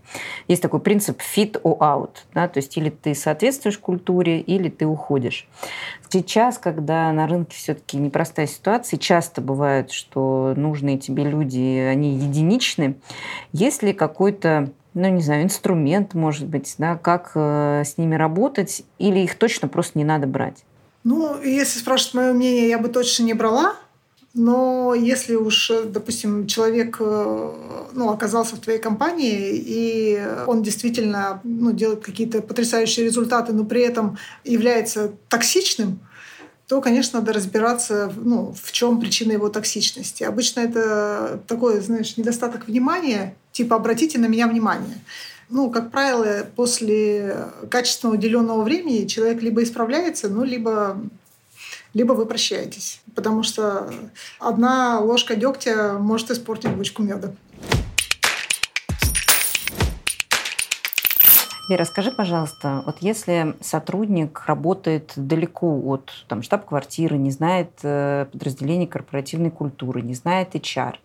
Есть 0.48 0.62
такой 0.62 0.80
принцип 0.80 1.20
fit 1.20 1.62
or 1.64 1.78
out, 1.80 2.12
да, 2.34 2.48
то 2.48 2.60
есть 2.60 2.78
или 2.78 2.90
ты 2.90 3.14
соответствуешь 3.16 3.78
культуре, 3.78 4.40
или 4.40 4.70
ты 4.70 4.86
уходишь. 4.86 5.48
Сейчас, 6.10 6.58
когда 6.58 7.12
на 7.12 7.28
рынке 7.28 7.58
все-таки 7.58 7.98
непростая 7.98 8.48
ситуация, 8.48 8.98
часто 8.98 9.42
бывает, 9.42 9.92
что 9.92 10.54
нужные 10.56 10.98
тебе 10.98 11.24
люди, 11.24 11.80
они 11.80 12.16
единичны, 12.16 12.96
есть 13.52 13.84
ли 13.84 13.94
какой-то 13.94 14.72
ну, 14.94 15.10
не 15.10 15.22
знаю, 15.22 15.44
инструмент, 15.44 16.14
может 16.14 16.48
быть, 16.48 16.76
да, 16.78 16.96
как 16.96 17.32
э, 17.36 17.84
с 17.86 17.98
ними 17.98 18.16
работать, 18.16 18.84
или 19.00 19.20
их 19.20 19.36
точно 19.36 19.68
просто 19.68 19.98
не 19.98 20.06
надо 20.06 20.28
брать? 20.28 20.64
Ну, 21.04 21.42
если 21.42 21.80
спрашивать 21.80 22.14
мое 22.14 22.34
мнение, 22.34 22.70
я 22.70 22.78
бы 22.78 22.90
точно 22.90 23.24
не 23.24 23.34
брала. 23.34 23.76
Но 24.36 24.96
если 24.96 25.36
уж, 25.36 25.72
допустим, 25.86 26.48
человек 26.48 26.98
э, 27.00 27.54
ну, 27.94 28.10
оказался 28.10 28.56
в 28.56 28.60
твоей 28.60 28.80
компании, 28.80 29.54
и 29.54 30.20
он 30.48 30.64
действительно 30.64 31.40
ну, 31.44 31.72
делает 31.72 32.04
какие-то 32.04 32.42
потрясающие 32.42 33.06
результаты, 33.06 33.54
но 33.54 33.64
при 33.64 33.82
этом 33.82 34.18
является 34.44 35.14
токсичным, 35.30 36.00
то, 36.68 36.82
конечно, 36.82 37.20
надо 37.20 37.34
разбираться, 37.34 38.12
ну, 38.16 38.56
в 38.62 38.72
чем 38.72 39.00
причина 39.00 39.34
его 39.34 39.50
токсичности. 39.50 40.24
Обычно 40.24 40.62
это 40.62 41.40
такой, 41.48 41.82
знаешь, 41.82 42.16
недостаток 42.18 42.68
внимания, 42.68 43.36
типа 43.52 43.76
«обратите 43.76 44.18
на 44.18 44.28
меня 44.28 44.48
внимание». 44.48 44.98
Ну, 45.50 45.70
как 45.70 45.92
правило, 45.92 46.46
после 46.56 47.48
качественно 47.70 48.14
уделенного 48.14 48.64
времени 48.64 49.06
человек 49.06 49.42
либо 49.42 49.62
исправляется, 49.62 50.30
ну, 50.30 50.44
либо, 50.44 51.00
либо 51.94 52.14
вы 52.14 52.26
прощаетесь. 52.26 53.02
Потому 53.14 53.44
что 53.44 53.94
одна 54.40 55.00
ложка 55.00 55.36
дегтя 55.36 55.98
может 56.00 56.32
испортить 56.32 56.72
бочку 56.72 57.04
меда. 57.04 57.34
Вера, 61.70 61.86
скажи, 61.86 62.12
пожалуйста, 62.12 62.84
вот 62.86 62.98
если 63.00 63.56
сотрудник 63.62 64.44
работает 64.48 65.14
далеко 65.16 65.80
от 65.86 66.12
там, 66.28 66.42
штаб-квартиры, 66.42 67.18
не 67.18 67.32
знает 67.32 67.72
э, 67.84 68.26
подразделений 68.34 68.86
корпоративной 68.86 69.50
культуры, 69.50 70.02
не 70.02 70.14
знает 70.14 70.56
HR, 70.56 70.96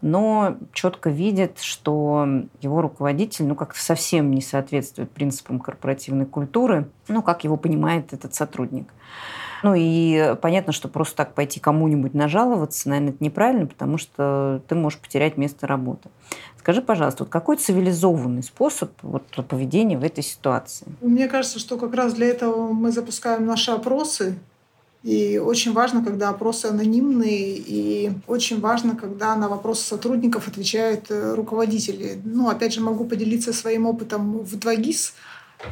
но 0.00 0.56
четко 0.72 1.10
видит, 1.10 1.58
что 1.58 2.28
его 2.60 2.80
руководитель 2.80 3.46
ну, 3.46 3.56
как-то 3.56 3.80
совсем 3.80 4.30
не 4.30 4.40
соответствует 4.40 5.10
принципам 5.10 5.58
корпоративной 5.58 6.26
культуры, 6.26 6.88
ну, 7.08 7.20
как 7.20 7.42
его 7.42 7.56
понимает 7.56 8.12
этот 8.12 8.34
сотрудник. 8.34 8.92
Ну 9.62 9.74
и 9.76 10.36
понятно, 10.40 10.72
что 10.72 10.88
просто 10.88 11.16
так 11.16 11.34
пойти 11.34 11.60
кому-нибудь 11.60 12.14
нажаловаться, 12.14 12.88
наверное, 12.88 13.14
это 13.14 13.24
неправильно, 13.24 13.66
потому 13.66 13.98
что 13.98 14.62
ты 14.68 14.74
можешь 14.74 14.98
потерять 14.98 15.36
место 15.36 15.66
работы. 15.66 16.08
Скажи, 16.58 16.82
пожалуйста, 16.82 17.24
вот 17.24 17.30
какой 17.30 17.56
цивилизованный 17.56 18.42
способ 18.42 18.90
вот, 19.02 19.24
поведения 19.48 19.96
в 19.96 20.04
этой 20.04 20.22
ситуации? 20.22 20.86
Мне 21.00 21.28
кажется, 21.28 21.58
что 21.58 21.78
как 21.78 21.94
раз 21.94 22.14
для 22.14 22.26
этого 22.26 22.72
мы 22.72 22.92
запускаем 22.92 23.46
наши 23.46 23.70
опросы. 23.70 24.38
И 25.04 25.38
очень 25.38 25.72
важно, 25.72 26.04
когда 26.04 26.28
опросы 26.28 26.66
анонимные, 26.66 27.56
и 27.56 28.10
очень 28.26 28.60
важно, 28.60 28.96
когда 28.96 29.36
на 29.36 29.48
вопросы 29.48 29.86
сотрудников 29.86 30.48
отвечают 30.48 31.06
э, 31.10 31.34
руководители. 31.34 32.20
Ну, 32.24 32.48
опять 32.48 32.74
же, 32.74 32.80
могу 32.80 33.04
поделиться 33.04 33.52
своим 33.52 33.86
опытом 33.86 34.40
в 34.40 34.56
2GIS. 34.56 35.12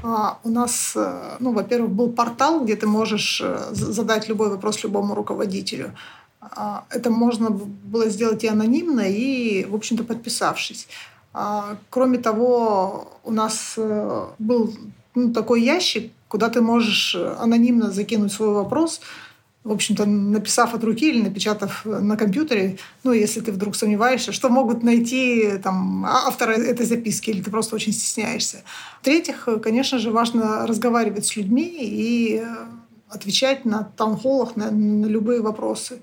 А, 0.02 0.38
у 0.44 0.48
нас, 0.48 0.92
э, 0.96 1.36
ну, 1.38 1.52
во-первых, 1.52 1.90
был 1.90 2.10
портал, 2.10 2.64
где 2.64 2.76
ты 2.76 2.86
можешь 2.86 3.40
э, 3.44 3.68
задать 3.72 4.28
любой 4.28 4.50
вопрос 4.50 4.82
любому 4.84 5.14
руководителю. 5.14 5.92
А, 6.40 6.84
это 6.90 7.10
можно 7.10 7.50
было 7.50 8.08
сделать 8.08 8.44
и 8.44 8.48
анонимно, 8.48 9.02
и, 9.02 9.64
в 9.64 9.74
общем-то, 9.74 10.04
подписавшись. 10.04 10.88
А, 11.32 11.76
кроме 11.90 12.18
того, 12.18 13.12
у 13.24 13.32
нас 13.32 13.74
э, 13.76 14.26
был 14.38 14.72
ну, 15.14 15.32
такой 15.32 15.62
ящик, 15.62 16.12
куда 16.28 16.48
ты 16.48 16.60
можешь 16.60 17.14
анонимно 17.14 17.90
закинуть 17.90 18.32
свой 18.32 18.52
вопрос, 18.52 19.00
в 19.66 19.72
общем-то, 19.72 20.06
написав 20.06 20.74
от 20.74 20.84
руки 20.84 21.08
или 21.08 21.22
напечатав 21.22 21.84
на 21.84 22.16
компьютере, 22.16 22.78
ну, 23.04 23.12
если 23.12 23.40
ты 23.40 23.52
вдруг 23.52 23.74
сомневаешься, 23.74 24.32
что 24.32 24.48
могут 24.48 24.82
найти 24.82 25.58
там, 25.62 26.04
а, 26.06 26.28
авторы 26.28 26.54
этой 26.54 26.86
записки, 26.86 27.30
или 27.30 27.42
ты 27.42 27.50
просто 27.50 27.74
очень 27.74 27.92
стесняешься. 27.92 28.62
В-третьих, 29.00 29.48
конечно 29.62 29.98
же, 29.98 30.10
важно 30.10 30.66
разговаривать 30.66 31.26
с 31.26 31.36
людьми 31.36 31.68
и 31.80 32.36
э, 32.36 32.46
отвечать 33.08 33.64
на 33.64 33.90
таунхоллах 33.96 34.56
на, 34.56 34.70
на 34.70 35.06
любые 35.06 35.40
вопросы 35.40 35.98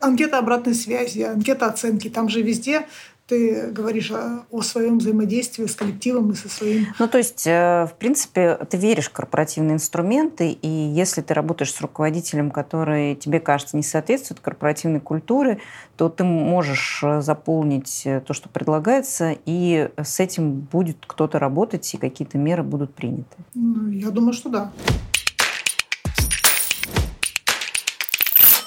анкета 0.00 0.38
обратной 0.38 0.74
связи, 0.74 1.22
анкета 1.22 1.66
оценки. 1.66 2.08
Там 2.08 2.28
же 2.28 2.42
везде 2.42 2.86
ты 3.28 3.70
говоришь 3.70 4.10
о, 4.10 4.46
о 4.50 4.62
своем 4.62 4.98
взаимодействии 4.98 5.66
с 5.66 5.74
коллективом 5.74 6.30
и 6.30 6.34
со 6.34 6.48
своим. 6.48 6.86
Ну, 6.98 7.08
то 7.08 7.18
есть, 7.18 7.46
э, 7.46 7.86
в 7.86 7.92
принципе, 7.98 8.56
ты 8.70 8.78
веришь 8.78 9.08
в 9.08 9.12
корпоративные 9.12 9.74
инструменты, 9.74 10.50
и 10.50 10.68
если 10.68 11.20
ты 11.20 11.34
работаешь 11.34 11.72
с 11.72 11.80
руководителем, 11.80 12.50
который 12.50 13.14
тебе 13.16 13.38
кажется 13.38 13.76
не 13.76 13.82
соответствует 13.82 14.40
корпоративной 14.40 15.00
культуре, 15.00 15.58
то 15.96 16.08
ты 16.08 16.24
можешь 16.24 17.00
э, 17.02 17.20
заполнить 17.20 18.02
э, 18.06 18.22
то, 18.22 18.32
что 18.32 18.48
предлагается, 18.48 19.36
и 19.44 19.90
с 20.02 20.20
этим 20.20 20.52
будет 20.60 20.96
кто-то 21.06 21.38
работать, 21.38 21.92
и 21.92 21.98
какие-то 21.98 22.38
меры 22.38 22.62
будут 22.62 22.94
приняты. 22.94 23.36
Ну, 23.54 23.88
я 23.88 24.10
думаю, 24.10 24.32
что 24.32 24.48
да. 24.48 24.72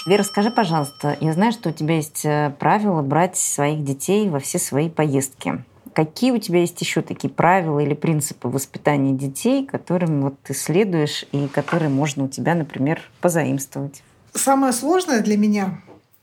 Вера, 0.05 0.23
скажи, 0.23 0.49
пожалуйста, 0.49 1.15
я 1.21 1.33
знаю, 1.33 1.51
что 1.51 1.69
у 1.69 1.71
тебя 1.71 1.95
есть 1.95 2.25
э, 2.25 2.51
правило 2.59 3.03
брать 3.03 3.37
своих 3.37 3.83
детей 3.83 4.29
во 4.29 4.39
все 4.39 4.57
свои 4.57 4.89
поездки. 4.89 5.63
Какие 5.93 6.31
у 6.31 6.39
тебя 6.39 6.61
есть 6.61 6.79
еще 6.81 7.01
такие 7.01 7.29
правила 7.29 7.79
или 7.79 7.93
принципы 7.93 8.47
воспитания 8.47 9.13
детей, 9.13 9.65
которым 9.65 10.21
вот 10.23 10.35
ты 10.41 10.55
следуешь 10.55 11.25
и 11.31 11.47
которые 11.47 11.89
можно 11.89 12.23
у 12.23 12.27
тебя, 12.27 12.55
например, 12.55 13.01
позаимствовать? 13.19 14.01
Самое 14.33 14.73
сложное 14.73 15.21
для 15.21 15.37
меня 15.37 15.81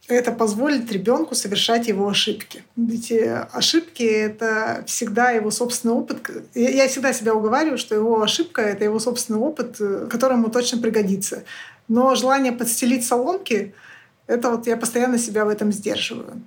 это 0.09 0.33
позволить 0.33 0.91
ребенку 0.91 1.35
совершать 1.35 1.87
его 1.87 2.09
ошибки. 2.09 2.65
Ведь 2.77 3.13
э, 3.13 3.47
ошибки— 3.53 4.03
это 4.03 4.83
всегда 4.87 5.31
его 5.31 5.51
собственный 5.51 5.95
опыт. 5.95 6.19
Я 6.55 6.89
всегда 6.89 7.13
себя 7.13 7.35
уговариваю, 7.35 7.79
что 7.79 7.95
его 7.95 8.23
ошибка— 8.23 8.63
это 8.63 8.85
его 8.85 8.99
собственный 8.99 9.39
опыт, 9.39 9.77
э, 9.81 10.09
которому 10.11 10.51
точно 10.51 10.81
пригодится. 10.81 11.45
Но 11.89 12.15
желание 12.15 12.53
подстелить 12.53 13.07
соломки— 13.07 13.75
это 14.27 14.51
вот 14.51 14.67
я 14.67 14.77
постоянно 14.77 15.19
себя 15.19 15.45
в 15.45 15.49
этом 15.49 15.73
сдерживаю. 15.73 16.43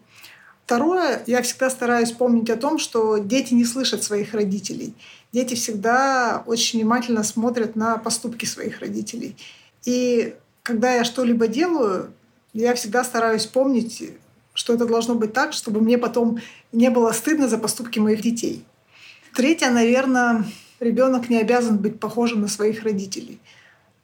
Второе, 0.65 1.21
я 1.25 1.41
всегда 1.41 1.69
стараюсь 1.69 2.11
помнить 2.11 2.49
о 2.49 2.55
том, 2.55 2.79
что 2.79 3.17
дети 3.17 3.53
не 3.53 3.65
слышат 3.65 4.03
своих 4.03 4.33
родителей. 4.33 4.93
Дети 5.33 5.55
всегда 5.55 6.43
очень 6.45 6.79
внимательно 6.79 7.23
смотрят 7.23 7.75
на 7.75 7.97
поступки 7.97 8.45
своих 8.45 8.79
родителей. 8.79 9.35
И 9.83 10.35
когда 10.63 10.93
я 10.93 11.03
что-либо 11.03 11.47
делаю, 11.47 12.13
я 12.53 12.73
всегда 12.75 13.03
стараюсь 13.03 13.45
помнить, 13.45 14.11
что 14.53 14.73
это 14.73 14.85
должно 14.85 15.15
быть 15.15 15.33
так, 15.33 15.53
чтобы 15.53 15.81
мне 15.81 15.97
потом 15.97 16.39
не 16.71 16.89
было 16.89 17.11
стыдно 17.11 17.47
за 17.47 17.57
поступки 17.57 17.99
моих 17.99 18.21
детей. 18.21 18.63
Третье, 19.35 19.71
наверное, 19.71 20.45
ребенок 20.79 21.29
не 21.29 21.37
обязан 21.37 21.77
быть 21.77 21.99
похожим 21.99 22.41
на 22.41 22.47
своих 22.47 22.83
родителей. 22.83 23.39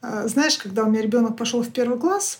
А, 0.01 0.27
знаешь, 0.27 0.57
когда 0.57 0.83
у 0.83 0.89
меня 0.89 1.01
ребенок 1.01 1.37
пошел 1.37 1.61
в 1.61 1.69
первый 1.69 1.99
класс, 1.99 2.39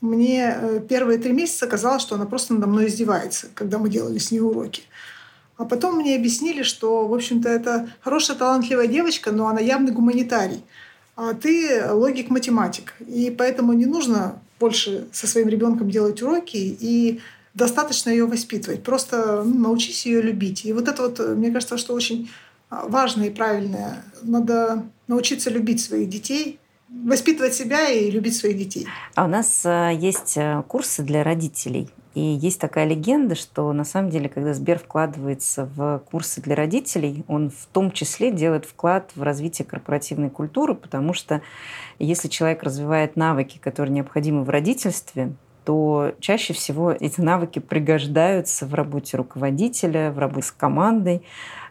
мне 0.00 0.56
э, 0.60 0.80
первые 0.88 1.18
три 1.18 1.32
месяца 1.32 1.66
казалось, 1.66 2.02
что 2.02 2.16
она 2.16 2.26
просто 2.26 2.54
надо 2.54 2.66
мной 2.66 2.88
издевается, 2.88 3.48
когда 3.54 3.78
мы 3.78 3.88
делали 3.88 4.18
с 4.18 4.30
ней 4.30 4.40
уроки. 4.40 4.82
А 5.56 5.64
потом 5.64 5.96
мне 5.96 6.16
объяснили, 6.16 6.62
что, 6.62 7.06
в 7.06 7.14
общем-то, 7.14 7.48
это 7.48 7.88
хорошая, 8.00 8.36
талантливая 8.36 8.88
девочка, 8.88 9.30
но 9.30 9.46
она 9.46 9.60
явный 9.60 9.92
гуманитарий. 9.92 10.64
А 11.14 11.34
ты 11.34 11.84
логик-математик. 11.88 12.94
И 13.06 13.30
поэтому 13.36 13.72
не 13.74 13.86
нужно 13.86 14.40
больше 14.58 15.06
со 15.12 15.26
своим 15.26 15.48
ребенком 15.48 15.90
делать 15.90 16.20
уроки 16.22 16.56
и 16.56 17.20
достаточно 17.54 18.10
ее 18.10 18.26
воспитывать. 18.26 18.82
Просто 18.82 19.42
ну, 19.44 19.58
научись 19.58 20.06
ее 20.06 20.22
любить. 20.22 20.64
И 20.64 20.72
вот 20.72 20.88
это 20.88 21.02
вот, 21.02 21.18
мне 21.36 21.50
кажется, 21.50 21.76
что 21.76 21.94
очень 21.94 22.30
а, 22.70 22.86
важное 22.88 23.28
и 23.28 23.30
правильное. 23.30 24.02
Надо 24.22 24.84
научиться 25.06 25.50
любить 25.50 25.82
своих 25.82 26.08
детей, 26.08 26.58
воспитывать 27.04 27.54
себя 27.54 27.88
и 27.88 28.10
любить 28.10 28.36
своих 28.36 28.56
детей. 28.58 28.86
А 29.14 29.24
у 29.24 29.28
нас 29.28 29.62
э, 29.64 29.92
есть 29.94 30.36
э, 30.36 30.62
курсы 30.68 31.02
для 31.02 31.22
родителей. 31.24 31.88
И 32.14 32.20
есть 32.20 32.60
такая 32.60 32.86
легенда, 32.86 33.34
что 33.34 33.72
на 33.72 33.84
самом 33.84 34.10
деле, 34.10 34.28
когда 34.28 34.52
Сбер 34.52 34.78
вкладывается 34.78 35.64
в 35.74 36.02
курсы 36.10 36.42
для 36.42 36.54
родителей, 36.54 37.24
он 37.26 37.50
в 37.50 37.66
том 37.72 37.90
числе 37.90 38.30
делает 38.30 38.66
вклад 38.66 39.10
в 39.14 39.22
развитие 39.22 39.64
корпоративной 39.64 40.28
культуры, 40.28 40.74
потому 40.74 41.14
что 41.14 41.40
если 41.98 42.28
человек 42.28 42.62
развивает 42.62 43.16
навыки, 43.16 43.58
которые 43.58 43.94
необходимы 43.94 44.44
в 44.44 44.50
родительстве, 44.50 45.32
то 45.64 46.12
чаще 46.20 46.52
всего 46.52 46.92
эти 46.92 47.20
навыки 47.20 47.60
пригождаются 47.60 48.66
в 48.66 48.74
работе 48.74 49.16
руководителя, 49.16 50.10
в 50.10 50.18
работе 50.18 50.48
с 50.48 50.52
командой. 50.52 51.22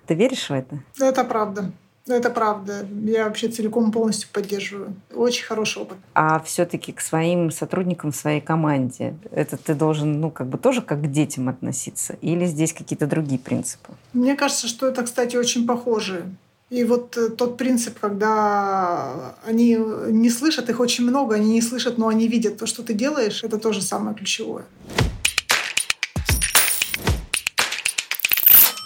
Ты 0.07 0.15
веришь 0.15 0.49
в 0.49 0.53
это? 0.53 0.79
Это 0.99 1.23
правда. 1.23 1.71
Это 2.13 2.29
правда. 2.29 2.85
Я 3.05 3.25
вообще 3.25 3.47
целиком 3.47 3.91
полностью 3.91 4.29
поддерживаю. 4.31 4.95
Очень 5.13 5.45
хороший 5.45 5.81
опыт. 5.81 5.97
А 6.13 6.39
все-таки 6.39 6.91
к 6.91 7.01
своим 7.01 7.51
сотрудникам, 7.51 8.13
своей 8.13 8.41
команде, 8.41 9.15
это 9.31 9.57
ты 9.57 9.73
должен, 9.73 10.19
ну, 10.19 10.29
как 10.31 10.47
бы 10.47 10.57
тоже 10.57 10.81
как 10.81 11.01
к 11.01 11.07
детям 11.07 11.49
относиться? 11.49 12.17
Или 12.21 12.45
здесь 12.45 12.73
какие-то 12.73 13.07
другие 13.07 13.39
принципы? 13.39 13.93
Мне 14.13 14.35
кажется, 14.35 14.67
что 14.67 14.87
это, 14.87 15.03
кстати, 15.03 15.35
очень 15.35 15.65
похоже. 15.65 16.25
И 16.69 16.85
вот 16.85 17.17
э, 17.17 17.29
тот 17.29 17.57
принцип, 17.57 17.99
когда 17.99 19.35
они 19.45 19.77
не 20.07 20.29
слышат, 20.29 20.69
их 20.69 20.79
очень 20.79 21.03
много, 21.03 21.35
они 21.35 21.51
не 21.51 21.61
слышат, 21.61 21.97
но 21.97 22.07
они 22.07 22.29
видят 22.29 22.57
то, 22.57 22.65
что 22.65 22.81
ты 22.81 22.93
делаешь, 22.93 23.43
это 23.43 23.57
тоже 23.57 23.81
самое 23.81 24.15
ключевое. 24.15 24.63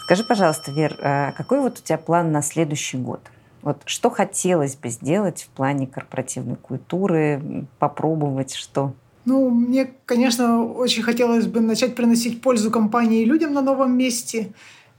Скажи, 0.05 0.23
пожалуйста, 0.23 0.71
Вер, 0.71 0.99
а 1.01 1.31
какой 1.31 1.61
вот 1.61 1.79
у 1.79 1.81
тебя 1.81 1.97
план 1.97 2.31
на 2.31 2.43
следующий 2.43 2.95
год? 2.95 3.21
Вот 3.63 3.81
что 3.85 4.11
хотелось 4.11 4.75
бы 4.75 4.89
сделать 4.89 5.41
в 5.41 5.47
плане 5.47 5.87
корпоративной 5.87 6.57
культуры, 6.57 7.65
попробовать 7.79 8.53
что? 8.53 8.93
Ну, 9.25 9.49
мне, 9.49 9.89
конечно, 10.05 10.63
очень 10.63 11.01
хотелось 11.01 11.47
бы 11.47 11.59
начать 11.59 11.95
приносить 11.95 12.39
пользу 12.43 12.69
компании 12.69 13.23
и 13.23 13.25
людям 13.25 13.53
на 13.53 13.61
новом 13.63 13.97
месте. 13.97 14.53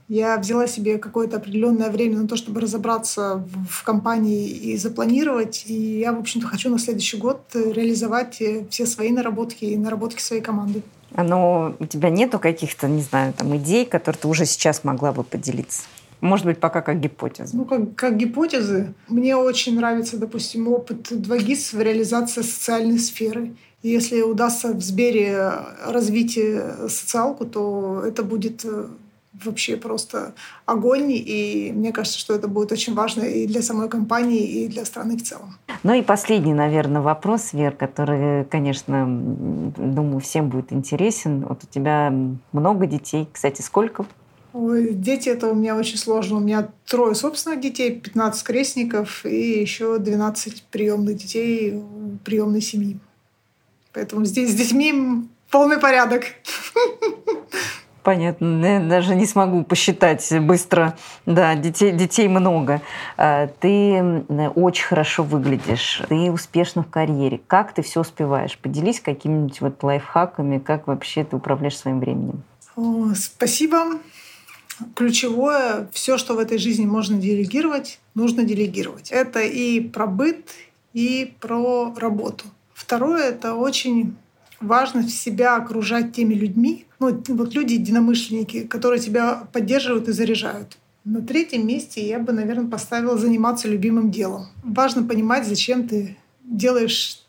Я 0.09 0.37
взяла 0.37 0.67
себе 0.67 0.97
какое-то 0.97 1.37
определенное 1.37 1.89
время 1.89 2.17
на 2.17 2.27
то, 2.27 2.35
чтобы 2.35 2.59
разобраться 2.59 3.47
в 3.69 3.85
компании 3.85 4.49
и 4.49 4.75
запланировать. 4.75 5.63
И 5.67 5.99
я, 5.99 6.11
в 6.11 6.19
общем-то, 6.19 6.47
хочу 6.47 6.69
на 6.69 6.79
следующий 6.79 7.15
год 7.15 7.43
реализовать 7.53 8.43
все 8.69 8.85
свои 8.85 9.11
наработки 9.11 9.63
и 9.63 9.77
наработки 9.77 10.21
своей 10.21 10.41
команды. 10.41 10.81
Оно 11.17 11.75
у 11.79 11.85
тебя 11.87 12.11
нету 12.11 12.37
каких-то, 12.37 12.87
не 12.87 13.01
знаю, 13.01 13.33
там 13.33 13.57
идей, 13.57 13.87
которые 13.87 14.19
ты 14.21 14.27
уже 14.27 14.45
сейчас 14.45 14.83
могла 14.83 15.11
бы 15.11 15.23
поделиться? 15.23 15.81
Может 16.21 16.45
быть, 16.45 16.59
пока 16.59 16.83
как 16.83 16.99
гипотеза. 16.99 17.57
Ну, 17.57 17.65
как, 17.65 17.95
как 17.95 18.17
гипотезы. 18.17 18.93
Мне 19.07 19.35
очень 19.35 19.75
нравится, 19.75 20.17
допустим, 20.17 20.67
опыт 20.67 21.11
2GIS 21.11 21.75
в 21.75 21.81
реализации 21.81 22.43
социальной 22.43 22.99
сферы. 22.99 23.55
И 23.81 23.89
если 23.89 24.21
удастся 24.21 24.73
в 24.73 24.81
Сбере 24.81 25.53
развить 25.85 26.37
э, 26.37 26.87
социалку, 26.87 27.45
то 27.45 28.03
это 28.05 28.21
будет 28.21 28.63
э, 28.63 28.85
вообще 29.43 29.77
просто 29.77 30.33
огонь. 30.65 31.11
И 31.11 31.71
мне 31.73 31.91
кажется, 31.91 32.19
что 32.19 32.33
это 32.33 32.47
будет 32.47 32.71
очень 32.71 32.93
важно 32.93 33.21
и 33.21 33.47
для 33.47 33.61
самой 33.61 33.89
компании, 33.89 34.45
и 34.45 34.67
для 34.67 34.85
страны 34.85 35.17
в 35.17 35.23
целом. 35.23 35.57
Ну 35.83 35.93
и 35.93 36.01
последний, 36.01 36.53
наверное, 36.53 37.01
вопрос, 37.01 37.53
Вер, 37.53 37.75
который, 37.75 38.45
конечно, 38.45 39.05
думаю, 39.07 40.19
всем 40.19 40.49
будет 40.49 40.73
интересен. 40.73 41.45
Вот 41.45 41.63
у 41.63 41.67
тебя 41.67 42.13
много 42.51 42.85
детей. 42.85 43.27
Кстати, 43.31 43.61
сколько? 43.61 44.05
Ой, 44.53 44.93
дети 44.93 45.29
это 45.29 45.49
у 45.49 45.55
меня 45.55 45.75
очень 45.75 45.97
сложно. 45.97 46.37
У 46.37 46.39
меня 46.39 46.69
трое 46.85 47.13
собственных 47.13 47.61
детей, 47.61 47.99
15 47.99 48.43
крестников 48.43 49.25
и 49.25 49.61
еще 49.61 49.99
12 49.99 50.63
приемных 50.71 51.17
детей 51.17 51.83
приемной 52.25 52.61
семьи. 52.61 52.97
Поэтому 53.93 54.25
здесь 54.25 54.51
с 54.51 54.55
детьми 54.55 55.27
полный 55.51 55.77
порядок. 55.77 56.23
Понятно, 58.07 58.65
я 58.65 58.79
даже 58.79 59.15
не 59.15 59.25
смогу 59.25 59.65
посчитать 59.65 60.25
быстро. 60.39 60.97
Да, 61.25 61.55
детей, 61.55 61.91
детей 61.91 62.29
много. 62.29 62.81
А, 63.17 63.47
ты 63.47 64.23
очень 64.55 64.85
хорошо 64.85 65.23
выглядишь, 65.23 66.01
ты 66.07 66.31
успешна 66.31 66.83
в 66.83 66.89
карьере. 66.89 67.41
Как 67.47 67.73
ты 67.73 67.81
все 67.81 67.99
успеваешь? 67.99 68.57
Поделись 68.59 69.01
какими-нибудь 69.01 69.59
вот 69.59 69.83
лайфхаками, 69.83 70.57
как 70.57 70.87
вообще 70.87 71.25
ты 71.25 71.35
управляешь 71.35 71.75
своим 71.75 71.99
временем. 71.99 72.43
Спасибо. 73.13 73.99
Ключевое, 74.95 75.89
все, 75.91 76.17
что 76.17 76.35
в 76.35 76.39
этой 76.39 76.59
жизни 76.59 76.85
можно 76.85 77.17
делегировать, 77.17 77.99
нужно 78.15 78.45
делегировать. 78.45 79.11
Это 79.11 79.41
и 79.41 79.81
про 79.81 80.07
быт, 80.07 80.51
и 80.93 81.35
про 81.41 81.93
работу. 81.97 82.45
Второе— 82.73 83.23
это 83.31 83.55
очень 83.55 84.15
важно 84.59 85.07
себя 85.07 85.55
окружать 85.55 86.13
теми 86.13 86.33
людьми, 86.33 86.85
ну, 86.99 87.23
вот 87.27 87.53
люди, 87.53 87.73
единомышленники, 87.73 88.63
которые 88.63 88.99
тебя 88.99 89.47
поддерживают 89.53 90.07
и 90.07 90.11
заряжают. 90.11 90.77
На 91.05 91.21
третьем 91.21 91.65
месте 91.65 92.05
я 92.05 92.19
бы, 92.19 92.33
наверное, 92.33 92.69
поставила 92.69 93.17
заниматься 93.17 93.67
любимым 93.67 94.11
делом. 94.11 94.47
Важно 94.63 95.03
понимать, 95.03 95.47
зачем 95.47 95.87
ты 95.87 96.17
делаешь 96.43 97.23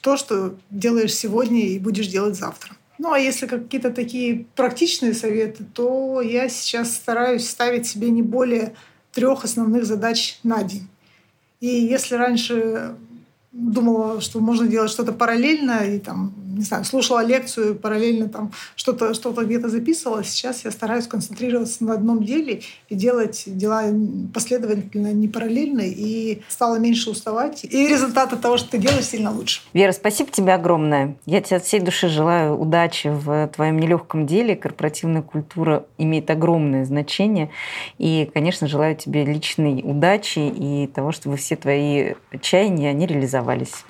то, 0.00 0.16
что 0.16 0.54
делаешь 0.70 1.14
сегодня 1.14 1.66
и 1.66 1.78
будешь 1.78 2.08
делать 2.08 2.36
завтра. 2.36 2.76
Ну 2.98 3.12
а 3.12 3.18
если 3.18 3.46
какие-то 3.46 3.90
такие 3.90 4.46
практичные 4.54 5.14
советы, 5.14 5.64
то 5.74 6.20
я 6.20 6.48
сейчас 6.48 6.94
стараюсь 6.94 7.48
ставить 7.48 7.86
себе 7.86 8.10
не 8.10 8.22
более 8.22 8.74
трех 9.12 9.44
основных 9.44 9.84
задач 9.84 10.38
на 10.42 10.62
день. 10.62 10.86
И 11.60 11.66
если 11.66 12.14
раньше 12.14 12.94
думала, 13.50 14.20
что 14.20 14.40
можно 14.40 14.68
делать 14.68 14.90
что-то 14.90 15.12
параллельно, 15.12 15.84
и 15.86 15.98
там 15.98 16.34
не 16.54 16.62
знаю, 16.62 16.84
слушала 16.84 17.24
лекцию, 17.24 17.74
параллельно 17.74 18.28
там 18.28 18.52
что-то 18.76 19.14
что 19.14 19.32
где-то 19.32 19.68
записывала. 19.68 20.24
Сейчас 20.24 20.64
я 20.64 20.70
стараюсь 20.70 21.06
концентрироваться 21.06 21.84
на 21.84 21.94
одном 21.94 22.22
деле 22.22 22.62
и 22.88 22.94
делать 22.94 23.44
дела 23.46 23.84
последовательно, 24.32 25.12
не 25.12 25.28
параллельно, 25.28 25.82
и 25.84 26.42
стала 26.48 26.76
меньше 26.76 27.10
уставать. 27.10 27.64
И 27.64 27.88
результат 27.88 28.32
от 28.32 28.40
того, 28.40 28.56
что 28.56 28.70
ты 28.70 28.78
делаешь, 28.78 29.06
сильно 29.06 29.32
лучше. 29.32 29.60
Вера, 29.72 29.92
спасибо 29.92 30.30
тебе 30.30 30.54
огромное. 30.54 31.16
Я 31.26 31.40
тебе 31.40 31.56
от 31.56 31.64
всей 31.64 31.80
души 31.80 32.08
желаю 32.08 32.58
удачи 32.58 33.08
в 33.08 33.48
твоем 33.48 33.78
нелегком 33.78 34.26
деле. 34.26 34.56
Корпоративная 34.56 35.22
культура 35.22 35.86
имеет 35.98 36.30
огромное 36.30 36.84
значение. 36.84 37.50
И, 37.98 38.30
конечно, 38.32 38.68
желаю 38.68 38.96
тебе 38.96 39.24
личной 39.24 39.82
удачи 39.82 40.38
и 40.38 40.86
того, 40.86 41.12
чтобы 41.12 41.36
все 41.36 41.56
твои 41.56 42.14
чаяния, 42.40 42.90
они 42.90 43.06
реализовались. 43.06 43.84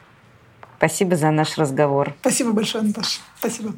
Спасибо 0.76 1.16
за 1.16 1.30
наш 1.30 1.58
разговор. 1.58 2.14
Спасибо 2.20 2.52
большое, 2.52 2.84
Наташа. 2.84 3.20
Спасибо. 3.38 3.74